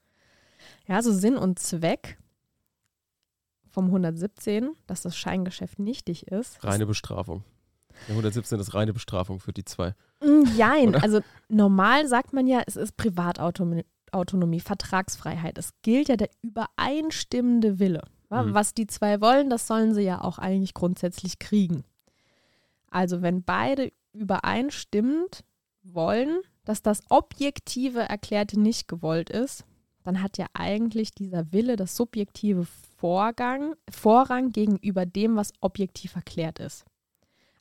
Ja, 0.87 0.95
also 0.95 1.11
Sinn 1.11 1.37
und 1.37 1.59
Zweck 1.59 2.17
vom 3.69 3.85
117, 3.85 4.69
dass 4.87 5.01
das 5.01 5.17
Scheingeschäft 5.17 5.79
nichtig 5.79 6.27
ist. 6.27 6.63
Reine 6.63 6.85
Bestrafung. 6.85 7.43
Der 8.07 8.13
117 8.13 8.59
ist 8.59 8.73
reine 8.73 8.93
Bestrafung 8.93 9.39
für 9.39 9.51
die 9.53 9.65
zwei. 9.65 9.93
Nein, 10.21 10.95
also 10.95 11.21
normal 11.47 12.07
sagt 12.07 12.33
man 12.33 12.47
ja, 12.47 12.61
es 12.65 12.75
ist 12.75 12.95
Privatautonomie, 12.97 14.59
Vertragsfreiheit. 14.59 15.57
Es 15.57 15.71
gilt 15.81 16.09
ja 16.09 16.15
der 16.15 16.29
übereinstimmende 16.41 17.79
Wille. 17.79 18.03
Mhm. 18.29 18.53
Was 18.53 18.73
die 18.73 18.87
zwei 18.87 19.21
wollen, 19.21 19.49
das 19.49 19.67
sollen 19.67 19.93
sie 19.93 20.03
ja 20.03 20.21
auch 20.21 20.37
eigentlich 20.37 20.73
grundsätzlich 20.73 21.39
kriegen. 21.39 21.83
Also 22.89 23.21
wenn 23.21 23.43
beide 23.43 23.91
übereinstimmend 24.13 25.43
wollen, 25.83 26.41
dass 26.65 26.81
das 26.81 27.03
Objektive 27.09 28.01
Erklärte 28.01 28.59
nicht 28.59 28.87
gewollt 28.87 29.29
ist, 29.29 29.65
dann 30.03 30.21
hat 30.21 30.37
ja 30.37 30.47
eigentlich 30.53 31.11
dieser 31.11 31.51
Wille 31.51 31.75
das 31.75 31.95
subjektive 31.95 32.65
Vorgang, 32.97 33.75
Vorrang 33.89 34.51
gegenüber 34.51 35.05
dem, 35.05 35.35
was 35.35 35.53
objektiv 35.61 36.15
erklärt 36.15 36.59
ist. 36.59 36.85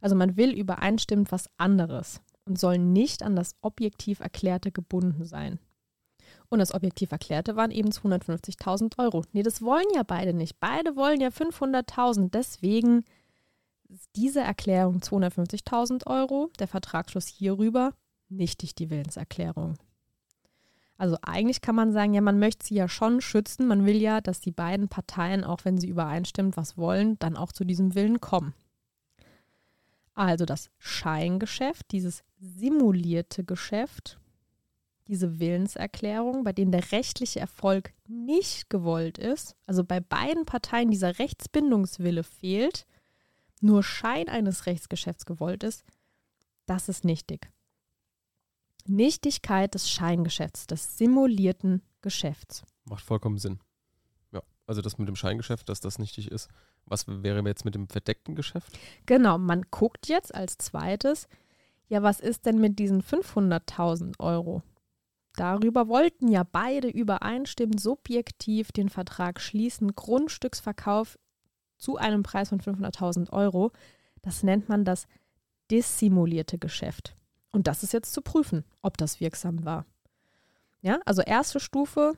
Also 0.00 0.14
man 0.14 0.37
will 0.37 0.52
übereinstimmend 0.52 1.33
was 1.33 1.50
anderes 1.57 2.20
und 2.44 2.59
soll 2.59 2.78
nicht 2.78 3.22
an 3.22 3.37
das 3.37 3.57
objektiv 3.61 4.20
Erklärte 4.20 4.72
gebunden 4.72 5.24
sein. 5.24 5.59
Und 6.48 6.61
das 6.61 6.72
objektiv 6.72 7.12
Erklärte 7.12 7.57
waren 7.57 7.70
eben 7.70 7.90
250.000 7.90 8.98
Euro. 8.98 9.24
Nee, 9.33 9.42
das 9.42 9.61
wollen 9.62 9.87
ja 9.94 10.02
beide 10.02 10.33
nicht. 10.33 10.59
Beide 10.61 10.96
wollen 10.96 11.20
ja 11.20 11.28
500.000. 11.28 12.31
Deswegen 12.31 13.04
ist 13.88 14.09
diese 14.16 14.40
Erklärung 14.40 14.98
250.000 14.98 16.07
Euro, 16.07 16.50
der 16.59 16.68
Vertragsschluss 16.68 17.26
hierüber, 17.26 17.92
nichtig 18.28 18.74
die 18.74 18.90
Willenserklärung. 18.90 19.78
Also 20.96 21.16
eigentlich 21.22 21.60
kann 21.60 21.76
man 21.76 21.92
sagen, 21.92 22.12
ja, 22.12 22.20
man 22.20 22.40
möchte 22.40 22.66
sie 22.66 22.74
ja 22.74 22.88
schon 22.88 23.20
schützen. 23.20 23.68
Man 23.68 23.86
will 23.86 23.96
ja, 23.96 24.20
dass 24.20 24.40
die 24.40 24.50
beiden 24.50 24.88
Parteien, 24.88 25.44
auch 25.44 25.64
wenn 25.64 25.78
sie 25.78 25.88
übereinstimmt, 25.88 26.56
was 26.56 26.76
wollen, 26.76 27.18
dann 27.20 27.36
auch 27.36 27.52
zu 27.52 27.64
diesem 27.64 27.94
Willen 27.94 28.20
kommen. 28.20 28.52
Also 30.14 30.44
das 30.44 30.70
Scheingeschäft, 30.78 31.92
dieses 31.92 32.24
simulierte 32.40 33.44
Geschäft, 33.44 34.18
diese 35.06 35.38
Willenserklärung, 35.38 36.42
bei 36.42 36.52
denen 36.52 36.72
der 36.72 36.90
rechtliche 36.90 37.38
Erfolg 37.38 37.92
nicht 38.08 38.68
gewollt 38.68 39.18
ist, 39.18 39.54
also 39.66 39.84
bei 39.84 40.00
beiden 40.00 40.44
Parteien 40.44 40.90
dieser 40.90 41.20
Rechtsbindungswille 41.20 42.24
fehlt, 42.24 42.84
nur 43.60 43.84
Schein 43.84 44.28
eines 44.28 44.66
Rechtsgeschäfts 44.66 45.24
gewollt 45.24 45.62
ist, 45.62 45.84
das 46.66 46.88
ist 46.88 47.04
nichtig. 47.04 47.48
Nichtigkeit 48.88 49.74
des 49.74 49.90
Scheingeschäfts, 49.90 50.66
des 50.66 50.98
simulierten 50.98 51.83
Geschäfts. 52.03 52.62
Macht 52.85 53.05
vollkommen 53.05 53.38
Sinn. 53.38 53.61
Ja, 54.33 54.42
also 54.66 54.83
das 54.83 54.98
mit 54.98 55.09
dem 55.09 55.16
Scheingeschäft, 55.16 55.68
dass 55.68 55.81
das 55.81 55.98
nichtig 55.98 56.31
ist, 56.31 56.48
was 56.87 57.07
wäre 57.07 57.42
jetzt 57.46 57.64
mit 57.64 57.74
dem 57.74 57.88
verdeckten 57.88 58.35
Geschäft? 58.35 58.79
Genau, 59.07 59.38
man 59.38 59.62
guckt 59.70 60.09
jetzt 60.09 60.35
als 60.35 60.59
zweites, 60.59 61.29
ja, 61.88 62.03
was 62.03 62.20
ist 62.20 62.46
denn 62.46 62.59
mit 62.61 62.79
diesen 62.79 63.03
500.000 63.03 64.20
Euro? 64.20 64.62
Darüber 65.35 65.88
wollten 65.88 66.29
ja 66.29 66.42
beide 66.42 66.88
übereinstimmend 66.88 67.81
subjektiv 67.81 68.72
den 68.72 68.88
Vertrag 68.88 69.40
schließen, 69.40 69.94
Grundstücksverkauf 69.94 71.18
zu 71.77 71.96
einem 71.96 72.22
Preis 72.22 72.48
von 72.48 72.61
500.000 72.61 73.31
Euro. 73.33 73.70
Das 74.20 74.42
nennt 74.42 74.68
man 74.68 74.85
das 74.85 75.07
dissimulierte 75.70 76.59
Geschäft. 76.59 77.14
Und 77.50 77.66
das 77.66 77.82
ist 77.82 77.92
jetzt 77.92 78.12
zu 78.12 78.22
prüfen, 78.22 78.64
ob 78.82 78.96
das 78.96 79.20
wirksam 79.20 79.64
war. 79.64 79.87
Ja, 80.80 81.00
also 81.04 81.22
erste 81.22 81.61
Stufe, 81.61 82.14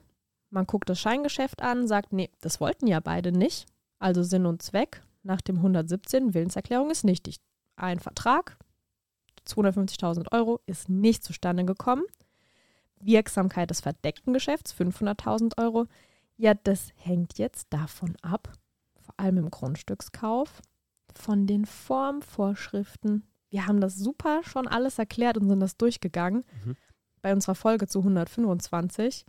man 0.51 0.67
guckt 0.67 0.89
das 0.89 1.01
Scheingeschäft 1.01 1.63
an, 1.63 1.87
sagt, 1.87 2.13
nee, 2.13 2.31
das 2.41 2.61
wollten 2.61 2.87
ja 2.87 3.01
beide 3.01 3.33
nicht. 3.33 3.67
Also 3.99 4.23
Sinn 4.23 4.47
und 4.47 4.63
Zweck 4.63 5.03
nach 5.23 5.41
dem 5.41 5.57
117 5.57 6.35
Willenserklärung 6.35 6.91
ist 6.91 7.05
nichtig. 7.05 7.37
Ein 7.77 8.01
Vertrag, 8.01 8.59
250.000 9.47 10.33
Euro, 10.33 10.61
ist 10.67 10.89
nicht 10.89 11.25
zustande 11.25 11.65
gekommen. 11.65 12.05
Wirksamkeit 13.01 13.71
des 13.71 13.81
verdeckten 13.81 14.33
Geschäfts, 14.33 14.75
500.000 14.75 15.59
Euro. 15.59 15.87
Ja, 16.37 16.55
das 16.55 16.91
hängt 16.97 17.39
jetzt 17.39 17.69
davon 17.71 18.17
ab, 18.23 18.53
vor 19.01 19.15
allem 19.19 19.39
im 19.39 19.51
Grundstückskauf, 19.51 20.61
von 21.15 21.47
den 21.47 21.67
Formvorschriften. 21.67 23.25
Wir 23.51 23.67
haben 23.67 23.81
das 23.81 23.97
super 23.97 24.43
schon 24.45 24.67
alles 24.67 24.99
erklärt 24.99 25.37
und 25.37 25.49
sind 25.49 25.61
das 25.61 25.77
durchgegangen 25.77 26.45
mhm. 26.65 26.77
bei 27.21 27.33
unserer 27.33 27.55
Folge 27.55 27.87
zu 27.87 27.99
125 28.01 29.27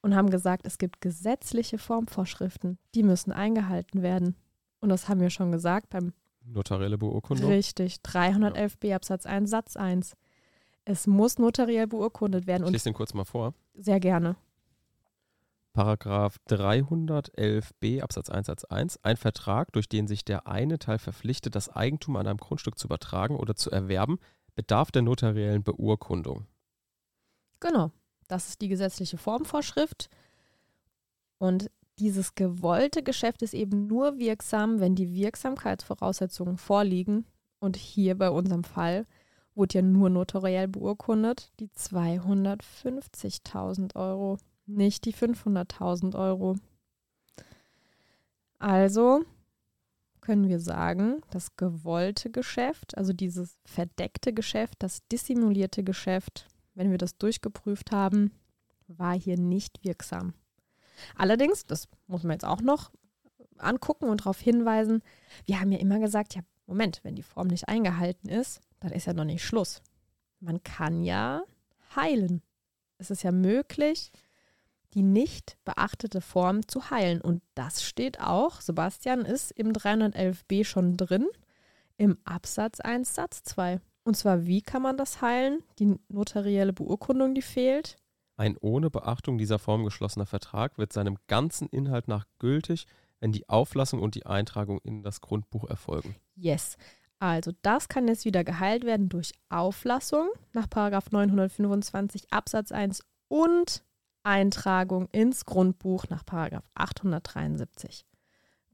und 0.00 0.14
haben 0.14 0.30
gesagt, 0.30 0.66
es 0.66 0.78
gibt 0.78 1.00
gesetzliche 1.00 1.78
Formvorschriften, 1.78 2.78
die 2.94 3.02
müssen 3.02 3.32
eingehalten 3.32 4.02
werden. 4.02 4.36
Und 4.80 4.88
das 4.88 5.08
haben 5.08 5.20
wir 5.20 5.30
schon 5.30 5.52
gesagt 5.52 5.90
beim 5.90 6.12
Notarielle 6.44 6.96
Beurkundung. 6.96 7.50
Richtig, 7.50 7.96
311b 7.96 8.94
Absatz 8.94 9.26
1 9.26 9.50
Satz 9.50 9.76
1. 9.76 10.16
Es 10.84 11.06
muss 11.06 11.38
notariell 11.38 11.86
beurkundet 11.86 12.46
werden. 12.46 12.64
Ich 12.64 12.72
lese 12.72 12.84
den 12.84 12.94
kurz 12.94 13.12
mal 13.12 13.26
vor. 13.26 13.52
Sehr 13.74 14.00
gerne. 14.00 14.36
Paragraph 15.78 16.34
311b 16.48 18.02
Absatz 18.02 18.30
1 18.30 18.48
Satz 18.48 18.64
1. 18.64 19.04
Ein 19.04 19.16
Vertrag, 19.16 19.70
durch 19.70 19.88
den 19.88 20.08
sich 20.08 20.24
der 20.24 20.48
eine 20.48 20.80
Teil 20.80 20.98
verpflichtet, 20.98 21.54
das 21.54 21.68
Eigentum 21.68 22.16
an 22.16 22.26
einem 22.26 22.38
Grundstück 22.38 22.76
zu 22.76 22.88
übertragen 22.88 23.36
oder 23.36 23.54
zu 23.54 23.70
erwerben, 23.70 24.18
bedarf 24.56 24.90
der 24.90 25.02
notariellen 25.02 25.62
Beurkundung. 25.62 26.48
Genau. 27.60 27.92
Das 28.26 28.48
ist 28.48 28.60
die 28.60 28.66
gesetzliche 28.66 29.18
Formvorschrift. 29.18 30.10
Und 31.38 31.70
dieses 32.00 32.34
gewollte 32.34 33.04
Geschäft 33.04 33.42
ist 33.42 33.54
eben 33.54 33.86
nur 33.86 34.18
wirksam, 34.18 34.80
wenn 34.80 34.96
die 34.96 35.14
Wirksamkeitsvoraussetzungen 35.14 36.56
vorliegen. 36.56 37.24
Und 37.60 37.76
hier 37.76 38.18
bei 38.18 38.30
unserem 38.30 38.64
Fall 38.64 39.06
wurde 39.54 39.78
ja 39.78 39.82
nur 39.82 40.10
notariell 40.10 40.66
beurkundet, 40.66 41.52
die 41.60 41.68
250.000 41.68 43.94
Euro, 43.94 44.38
nicht 44.68 45.04
die 45.04 45.14
500.000 45.14 46.16
Euro. 46.16 46.56
Also 48.58 49.24
können 50.20 50.48
wir 50.48 50.60
sagen, 50.60 51.22
das 51.30 51.56
gewollte 51.56 52.30
Geschäft, 52.30 52.96
also 52.98 53.12
dieses 53.12 53.56
verdeckte 53.64 54.32
Geschäft, 54.32 54.74
das 54.80 55.06
dissimulierte 55.08 55.82
Geschäft, 55.82 56.48
wenn 56.74 56.90
wir 56.90 56.98
das 56.98 57.16
durchgeprüft 57.16 57.92
haben, 57.92 58.32
war 58.88 59.18
hier 59.18 59.38
nicht 59.38 59.84
wirksam. 59.84 60.34
Allerdings, 61.16 61.64
das 61.64 61.88
muss 62.06 62.24
man 62.24 62.32
jetzt 62.32 62.44
auch 62.44 62.60
noch 62.60 62.90
angucken 63.56 64.08
und 64.08 64.20
darauf 64.20 64.38
hinweisen, 64.40 65.02
wir 65.46 65.60
haben 65.60 65.72
ja 65.72 65.78
immer 65.78 65.98
gesagt, 65.98 66.34
ja, 66.34 66.42
Moment, 66.66 67.00
wenn 67.02 67.14
die 67.14 67.22
Form 67.22 67.46
nicht 67.46 67.68
eingehalten 67.68 68.28
ist, 68.28 68.60
dann 68.80 68.92
ist 68.92 69.06
ja 69.06 69.14
noch 69.14 69.24
nicht 69.24 69.44
Schluss. 69.44 69.82
man 70.40 70.62
kann 70.62 71.02
ja 71.02 71.42
heilen. 71.96 72.42
Es 72.98 73.10
ist 73.10 73.22
ja 73.22 73.32
möglich, 73.32 74.12
die 74.94 75.02
nicht 75.02 75.58
beachtete 75.64 76.20
Form 76.20 76.66
zu 76.66 76.90
heilen. 76.90 77.20
Und 77.20 77.42
das 77.54 77.82
steht 77.82 78.20
auch, 78.20 78.60
Sebastian, 78.60 79.20
ist 79.20 79.52
im 79.52 79.72
311b 79.72 80.64
schon 80.64 80.96
drin, 80.96 81.26
im 81.96 82.18
Absatz 82.24 82.80
1 82.80 83.14
Satz 83.14 83.42
2. 83.42 83.80
Und 84.04 84.16
zwar, 84.16 84.46
wie 84.46 84.62
kann 84.62 84.82
man 84.82 84.96
das 84.96 85.20
heilen? 85.20 85.62
Die 85.78 85.98
notarielle 86.08 86.72
Beurkundung, 86.72 87.34
die 87.34 87.42
fehlt. 87.42 87.96
Ein 88.36 88.56
ohne 88.60 88.88
Beachtung 88.88 89.36
dieser 89.36 89.58
Form 89.58 89.84
geschlossener 89.84 90.26
Vertrag 90.26 90.78
wird 90.78 90.92
seinem 90.92 91.18
ganzen 91.26 91.68
Inhalt 91.68 92.08
nach 92.08 92.24
gültig, 92.38 92.86
wenn 93.20 93.32
die 93.32 93.48
Auflassung 93.48 94.00
und 94.00 94.14
die 94.14 94.26
Eintragung 94.26 94.78
in 94.82 95.02
das 95.02 95.20
Grundbuch 95.20 95.68
erfolgen. 95.68 96.14
Yes. 96.36 96.76
Also 97.18 97.50
das 97.62 97.88
kann 97.88 98.06
jetzt 98.06 98.24
wieder 98.24 98.44
geheilt 98.44 98.84
werden 98.84 99.08
durch 99.08 99.32
Auflassung 99.48 100.28
nach 100.52 100.68
925 100.70 102.32
Absatz 102.32 102.70
1 102.70 103.02
und 103.26 103.82
Eintragung 104.22 105.08
ins 105.12 105.44
Grundbuch 105.44 106.06
nach 106.08 106.24
873. 106.74 108.06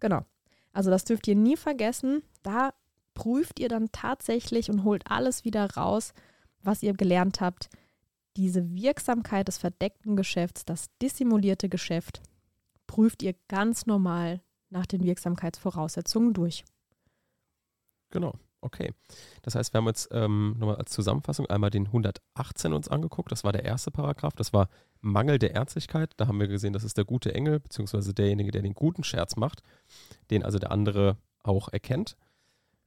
Genau. 0.00 0.24
Also 0.72 0.90
das 0.90 1.04
dürft 1.04 1.26
ihr 1.28 1.36
nie 1.36 1.56
vergessen. 1.56 2.22
Da 2.42 2.74
prüft 3.14 3.60
ihr 3.60 3.68
dann 3.68 3.90
tatsächlich 3.92 4.70
und 4.70 4.84
holt 4.84 5.10
alles 5.10 5.44
wieder 5.44 5.70
raus, 5.74 6.12
was 6.62 6.82
ihr 6.82 6.94
gelernt 6.94 7.40
habt. 7.40 7.68
Diese 8.36 8.74
Wirksamkeit 8.74 9.46
des 9.46 9.58
verdeckten 9.58 10.16
Geschäfts, 10.16 10.64
das 10.64 10.86
dissimulierte 11.00 11.68
Geschäft, 11.68 12.20
prüft 12.86 13.22
ihr 13.22 13.34
ganz 13.48 13.86
normal 13.86 14.42
nach 14.70 14.86
den 14.86 15.04
Wirksamkeitsvoraussetzungen 15.04 16.34
durch. 16.34 16.64
Genau, 18.10 18.34
okay. 18.64 18.92
Das 19.42 19.54
heißt, 19.54 19.72
wir 19.72 19.78
haben 19.78 19.86
jetzt 19.86 20.08
ähm, 20.12 20.56
nochmal 20.58 20.76
als 20.76 20.90
Zusammenfassung 20.92 21.46
einmal 21.46 21.70
den 21.70 21.86
118 21.86 22.72
uns 22.72 22.88
angeguckt. 22.88 23.30
Das 23.30 23.44
war 23.44 23.52
der 23.52 23.64
erste 23.64 23.90
Paragraph. 23.90 24.34
Das 24.34 24.52
war 24.52 24.68
Mangel 25.00 25.38
der 25.38 25.54
Ärztlichkeit. 25.54 26.12
Da 26.16 26.26
haben 26.26 26.40
wir 26.40 26.48
gesehen, 26.48 26.72
das 26.72 26.84
ist 26.84 26.96
der 26.96 27.04
gute 27.04 27.34
Engel, 27.34 27.60
beziehungsweise 27.60 28.14
derjenige, 28.14 28.50
der 28.50 28.62
den 28.62 28.74
guten 28.74 29.04
Scherz 29.04 29.36
macht, 29.36 29.62
den 30.30 30.42
also 30.42 30.58
der 30.58 30.72
andere 30.72 31.16
auch 31.42 31.68
erkennt. 31.68 32.16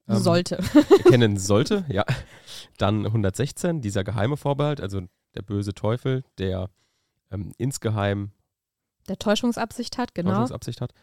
Ähm, 0.07 0.17
sollte. 0.17 0.57
Erkennen 1.05 1.37
sollte, 1.37 1.85
ja. 1.89 2.05
Dann 2.77 3.05
116, 3.05 3.81
dieser 3.81 4.03
geheime 4.03 4.37
Vorbehalt, 4.37 4.81
also 4.81 5.01
der 5.35 5.41
böse 5.41 5.73
Teufel, 5.73 6.23
der 6.37 6.69
ähm, 7.31 7.51
insgeheim 7.57 8.31
der 9.07 9.17
Täuschungsabsicht 9.17 9.97
hat, 9.97 10.15
genau. 10.15 10.31
Täuschungsabsicht 10.31 10.81
hat. 10.81 10.93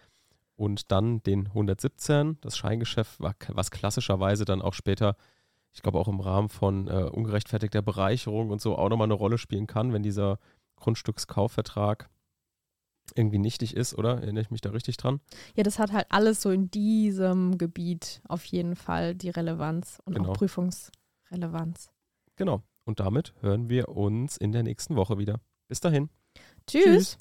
Und 0.56 0.92
dann 0.92 1.22
den 1.22 1.48
117, 1.48 2.38
das 2.40 2.56
Scheingeschäft, 2.56 3.18
was 3.20 3.70
klassischerweise 3.70 4.44
dann 4.44 4.62
auch 4.62 4.74
später, 4.74 5.16
ich 5.72 5.82
glaube 5.82 5.98
auch 5.98 6.08
im 6.08 6.20
Rahmen 6.20 6.48
von 6.48 6.86
äh, 6.86 7.02
ungerechtfertigter 7.02 7.82
Bereicherung 7.82 8.50
und 8.50 8.60
so 8.60 8.76
auch 8.76 8.88
nochmal 8.88 9.06
eine 9.06 9.14
Rolle 9.14 9.38
spielen 9.38 9.66
kann, 9.66 9.92
wenn 9.92 10.04
dieser 10.04 10.38
Grundstückskaufvertrag 10.76 12.08
irgendwie 13.14 13.38
nichtig 13.38 13.76
ist, 13.76 13.94
oder? 13.94 14.20
Erinnere 14.22 14.42
ich 14.42 14.50
mich 14.50 14.60
da 14.60 14.70
richtig 14.70 14.96
dran? 14.96 15.20
Ja, 15.56 15.62
das 15.62 15.78
hat 15.78 15.92
halt 15.92 16.06
alles 16.10 16.40
so 16.40 16.50
in 16.50 16.70
diesem 16.70 17.58
Gebiet 17.58 18.22
auf 18.28 18.44
jeden 18.44 18.76
Fall 18.76 19.14
die 19.14 19.30
Relevanz 19.30 20.00
und 20.04 20.14
genau. 20.14 20.30
auch 20.30 20.34
Prüfungsrelevanz. 20.34 21.90
Genau. 22.36 22.62
Und 22.84 23.00
damit 23.00 23.34
hören 23.40 23.68
wir 23.68 23.88
uns 23.88 24.36
in 24.36 24.52
der 24.52 24.62
nächsten 24.62 24.96
Woche 24.96 25.18
wieder. 25.18 25.40
Bis 25.68 25.80
dahin. 25.80 26.10
Tschüss. 26.66 26.84
Tschüss. 26.84 27.18